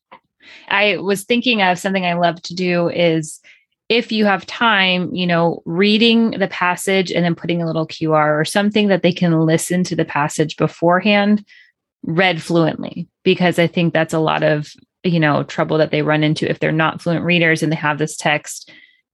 I 0.70 0.98
was 0.98 1.26
thinking 1.26 1.62
of 1.62 1.80
something 1.80 2.06
I 2.06 2.14
love 2.14 2.42
to 2.44 2.56
do 2.56 2.90
is 2.90 3.40
if 3.90 4.12
you 4.12 4.26
have 4.26 4.46
time, 4.46 5.14
you 5.14 5.26
know, 5.26 5.64
reading 5.66 6.32
the 6.32 6.48
passage 6.48 7.12
and 7.12 7.26
then 7.26 7.34
putting 7.34 7.62
a 7.62 7.66
little 7.66 7.88
QR 7.88 8.40
or 8.40 8.46
something 8.46 8.88
that 8.88 9.02
they 9.02 9.12
can 9.12 9.40
listen 9.42 9.84
to 9.86 9.96
the 9.96 10.06
passage 10.06 10.56
beforehand 10.58 11.44
read 12.04 12.42
fluently, 12.42 13.08
because 13.24 13.58
I 13.58 13.66
think 13.66 13.94
that's 13.94 14.14
a 14.14 14.20
lot 14.20 14.44
of, 14.44 14.72
you 15.04 15.20
know, 15.20 15.44
trouble 15.44 15.80
that 15.80 15.90
they 15.90 16.04
run 16.04 16.24
into 16.24 16.48
if 16.48 16.60
they're 16.60 16.72
not 16.72 17.02
fluent 17.02 17.26
readers 17.26 17.64
and 17.64 17.72
they 17.72 17.78
have 17.78 17.98
this 17.98 18.16
text 18.16 18.72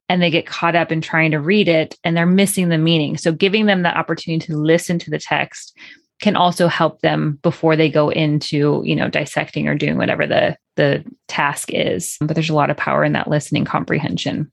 and 0.07 0.21
they 0.21 0.29
get 0.29 0.45
caught 0.45 0.75
up 0.75 0.91
in 0.91 1.01
trying 1.01 1.31
to 1.31 1.39
read 1.39 1.67
it 1.67 1.97
and 2.03 2.15
they're 2.15 2.25
missing 2.25 2.69
the 2.69 2.77
meaning. 2.77 3.17
So 3.17 3.31
giving 3.31 3.65
them 3.65 3.81
the 3.81 3.95
opportunity 3.95 4.45
to 4.47 4.57
listen 4.57 4.99
to 4.99 5.09
the 5.09 5.19
text 5.19 5.77
can 6.21 6.35
also 6.35 6.67
help 6.67 7.01
them 7.01 7.39
before 7.41 7.75
they 7.75 7.89
go 7.89 8.09
into, 8.09 8.81
you 8.85 8.95
know, 8.95 9.09
dissecting 9.09 9.67
or 9.67 9.75
doing 9.75 9.97
whatever 9.97 10.25
the 10.25 10.57
the 10.75 11.03
task 11.27 11.69
is. 11.71 12.17
But 12.21 12.35
there's 12.35 12.49
a 12.49 12.55
lot 12.55 12.69
of 12.69 12.77
power 12.77 13.03
in 13.03 13.13
that 13.13 13.29
listening 13.29 13.65
comprehension. 13.65 14.51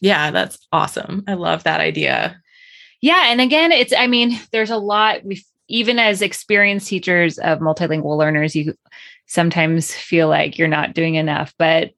Yeah, 0.00 0.30
that's 0.30 0.58
awesome. 0.72 1.24
I 1.26 1.34
love 1.34 1.64
that 1.64 1.80
idea. 1.80 2.40
Yeah, 3.00 3.24
and 3.26 3.40
again, 3.40 3.72
it's 3.72 3.92
I 3.96 4.06
mean, 4.06 4.38
there's 4.52 4.70
a 4.70 4.76
lot 4.76 5.24
we 5.24 5.42
even 5.68 5.98
as 5.98 6.22
experienced 6.22 6.88
teachers 6.88 7.38
of 7.38 7.60
multilingual 7.60 8.16
learners, 8.18 8.56
you 8.56 8.74
sometimes 9.26 9.94
feel 9.94 10.28
like 10.28 10.58
you're 10.58 10.66
not 10.66 10.94
doing 10.94 11.14
enough, 11.14 11.54
but 11.58 11.90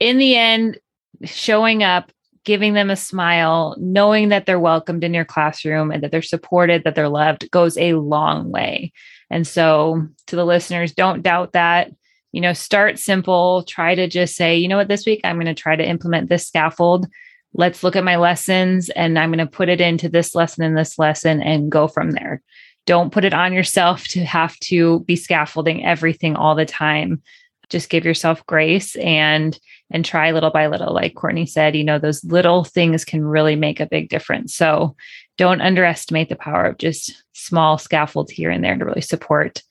in 0.00 0.18
the 0.18 0.34
end, 0.34 0.78
showing 1.24 1.82
up 1.82 2.10
giving 2.46 2.74
them 2.74 2.90
a 2.90 2.96
smile, 2.96 3.76
knowing 3.78 4.30
that 4.30 4.46
they're 4.46 4.60
welcomed 4.60 5.04
in 5.04 5.12
your 5.12 5.24
classroom 5.24 5.90
and 5.90 6.02
that 6.02 6.12
they're 6.12 6.22
supported, 6.22 6.84
that 6.84 6.94
they're 6.94 7.08
loved 7.08 7.50
goes 7.50 7.76
a 7.76 7.94
long 7.94 8.50
way. 8.50 8.92
And 9.28 9.46
so, 9.46 10.06
to 10.28 10.36
the 10.36 10.46
listeners, 10.46 10.92
don't 10.92 11.22
doubt 11.22 11.52
that. 11.52 11.90
You 12.32 12.40
know, 12.40 12.52
start 12.52 12.98
simple, 12.98 13.64
try 13.64 13.94
to 13.94 14.06
just 14.06 14.36
say, 14.36 14.56
you 14.56 14.68
know 14.68 14.76
what, 14.76 14.88
this 14.88 15.04
week 15.06 15.20
I'm 15.24 15.36
going 15.36 15.46
to 15.46 15.54
try 15.54 15.74
to 15.74 15.86
implement 15.86 16.28
this 16.28 16.46
scaffold. 16.46 17.06
Let's 17.52 17.82
look 17.82 17.96
at 17.96 18.04
my 18.04 18.16
lessons 18.16 18.90
and 18.90 19.18
I'm 19.18 19.30
going 19.30 19.38
to 19.38 19.46
put 19.46 19.68
it 19.68 19.80
into 19.80 20.08
this 20.08 20.34
lesson 20.34 20.62
and 20.62 20.76
this 20.76 20.98
lesson 20.98 21.42
and 21.42 21.70
go 21.70 21.88
from 21.88 22.12
there. 22.12 22.42
Don't 22.84 23.12
put 23.12 23.24
it 23.24 23.34
on 23.34 23.52
yourself 23.52 24.04
to 24.08 24.24
have 24.24 24.56
to 24.60 25.00
be 25.00 25.16
scaffolding 25.16 25.84
everything 25.84 26.36
all 26.36 26.54
the 26.54 26.66
time. 26.66 27.22
Just 27.70 27.90
give 27.90 28.04
yourself 28.04 28.44
grace 28.46 28.96
and 28.96 29.58
and 29.90 30.04
try 30.04 30.32
little 30.32 30.50
by 30.50 30.66
little. 30.66 30.92
Like 30.92 31.14
Courtney 31.14 31.46
said, 31.46 31.76
you 31.76 31.84
know, 31.84 31.98
those 31.98 32.24
little 32.24 32.64
things 32.64 33.04
can 33.04 33.24
really 33.24 33.56
make 33.56 33.80
a 33.80 33.86
big 33.86 34.08
difference. 34.08 34.54
So 34.54 34.96
don't 35.36 35.60
underestimate 35.60 36.28
the 36.28 36.36
power 36.36 36.64
of 36.64 36.78
just 36.78 37.24
small 37.32 37.78
scaffolds 37.78 38.32
here 38.32 38.50
and 38.50 38.64
there 38.64 38.76
to 38.76 38.84
really 38.84 39.00
support 39.00 39.62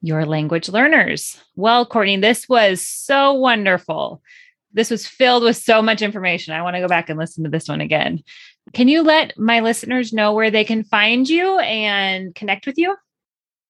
your 0.00 0.26
language 0.26 0.68
learners. 0.68 1.40
Well, 1.56 1.86
Courtney, 1.86 2.18
this 2.18 2.48
was 2.48 2.86
so 2.86 3.32
wonderful. 3.32 4.22
This 4.72 4.90
was 4.90 5.06
filled 5.06 5.44
with 5.44 5.56
so 5.56 5.80
much 5.80 6.02
information. 6.02 6.52
I 6.52 6.62
want 6.62 6.76
to 6.76 6.80
go 6.80 6.88
back 6.88 7.08
and 7.08 7.18
listen 7.18 7.44
to 7.44 7.50
this 7.50 7.68
one 7.68 7.80
again. 7.80 8.22
Can 8.72 8.88
you 8.88 9.02
let 9.02 9.38
my 9.38 9.60
listeners 9.60 10.12
know 10.12 10.32
where 10.34 10.50
they 10.50 10.64
can 10.64 10.84
find 10.84 11.28
you 11.28 11.58
and 11.60 12.34
connect 12.34 12.66
with 12.66 12.76
you? 12.76 12.96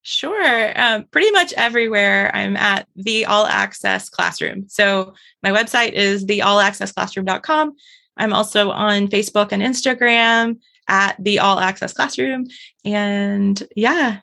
Sure. 0.07 0.79
Um, 0.79 1.05
pretty 1.05 1.31
much 1.31 1.55
everywhere 1.55 2.31
I'm 2.37 2.59
at 2.59 2.87
the 2.95 3.25
All 3.25 3.47
Access 3.47 4.11
Classroom. 4.11 4.67
So 4.69 5.15
my 5.43 5.51
website 5.51 5.93
is 5.93 6.27
the 6.27 6.41
allaccessclassroom.com. 6.41 7.75
I'm 8.19 8.33
also 8.35 8.71
on 8.71 9.09
Facebook 9.09 9.49
and 9.51 9.63
Instagram 9.63 10.59
at 10.89 11.17
the 11.19 11.39
All 11.39 11.59
Access 11.59 11.95
Classroom. 11.95 12.47
And 12.85 13.61
yeah, 13.75 14.21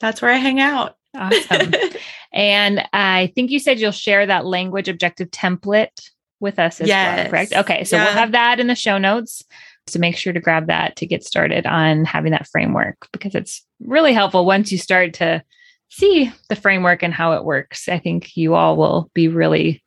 that's 0.00 0.22
where 0.22 0.30
I 0.30 0.38
hang 0.38 0.60
out. 0.60 0.96
Awesome. 1.14 1.74
and 2.32 2.88
I 2.94 3.30
think 3.34 3.50
you 3.50 3.58
said 3.58 3.78
you'll 3.78 3.92
share 3.92 4.24
that 4.24 4.46
language 4.46 4.88
objective 4.88 5.30
template 5.30 6.10
with 6.40 6.58
us 6.58 6.80
as 6.80 6.88
yes. 6.88 7.16
well, 7.18 7.30
correct? 7.30 7.52
Okay. 7.52 7.84
So 7.84 7.96
yeah. 7.96 8.04
we'll 8.04 8.14
have 8.14 8.32
that 8.32 8.60
in 8.60 8.66
the 8.66 8.74
show 8.74 8.96
notes. 8.96 9.44
So 9.88 9.98
make 9.98 10.16
sure 10.16 10.32
to 10.32 10.40
grab 10.40 10.66
that 10.66 10.96
to 10.96 11.06
get 11.06 11.24
started 11.24 11.66
on 11.66 12.04
having 12.04 12.32
that 12.32 12.48
framework 12.48 13.08
because 13.12 13.34
it's 13.34 13.64
really 13.80 14.12
helpful 14.12 14.44
once 14.44 14.70
you 14.70 14.78
start 14.78 15.14
to 15.14 15.42
see 15.88 16.30
the 16.48 16.56
framework 16.56 17.02
and 17.02 17.14
how 17.14 17.32
it 17.32 17.44
works. 17.44 17.88
I 17.88 17.98
think 17.98 18.36
you 18.36 18.54
all 18.54 18.76
will 18.76 19.10
be 19.14 19.28
really 19.28 19.82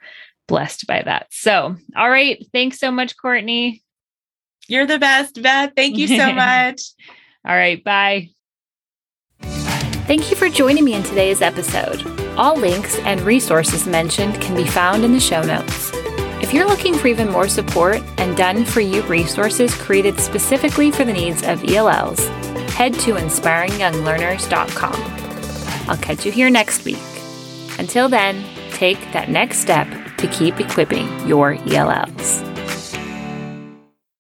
blessed 0.47 0.87
by 0.87 1.01
that. 1.03 1.27
So, 1.31 1.75
all 1.95 2.09
right. 2.09 2.45
Thanks 2.51 2.79
so 2.79 2.91
much, 2.91 3.15
Courtney. 3.17 3.83
You're 4.67 4.85
the 4.85 4.99
best, 4.99 5.41
Beth. 5.41 5.73
Thank 5.75 5.97
you 5.97 6.07
so 6.07 6.31
much. 6.33 6.81
all 7.47 7.55
right. 7.55 7.83
Bye. 7.83 8.29
Thank 9.41 10.29
you 10.29 10.35
for 10.35 10.49
joining 10.49 10.83
me 10.83 10.93
in 10.93 11.03
today's 11.03 11.41
episode. 11.41 12.05
All 12.37 12.55
links 12.55 12.97
and 12.99 13.21
resources 13.21 13.85
mentioned 13.87 14.41
can 14.41 14.55
be 14.55 14.65
found 14.65 15.05
in 15.05 15.13
the 15.13 15.19
show 15.19 15.41
notes. 15.41 15.91
If 16.41 16.53
you're 16.53 16.67
looking 16.67 16.95
for 16.95 17.07
even 17.07 17.29
more 17.29 17.47
support 17.47 18.01
and 18.17 18.35
done 18.35 18.65
for 18.65 18.81
you 18.81 19.03
resources 19.03 19.75
created 19.75 20.19
specifically 20.19 20.89
for 20.89 21.05
the 21.05 21.13
needs 21.13 21.43
of 21.43 21.63
ELLs, 21.63 22.27
head 22.73 22.93
to 22.95 23.13
inspiringyounglearners.com. 23.13 24.95
I'll 25.87 25.97
catch 25.97 26.25
you 26.25 26.31
here 26.31 26.49
next 26.49 26.83
week. 26.83 26.97
Until 27.77 28.09
then, 28.09 28.43
take 28.71 28.99
that 29.13 29.29
next 29.29 29.59
step 29.59 29.87
to 30.17 30.27
keep 30.27 30.59
equipping 30.59 31.27
your 31.27 31.53
ELLs. 31.67 32.41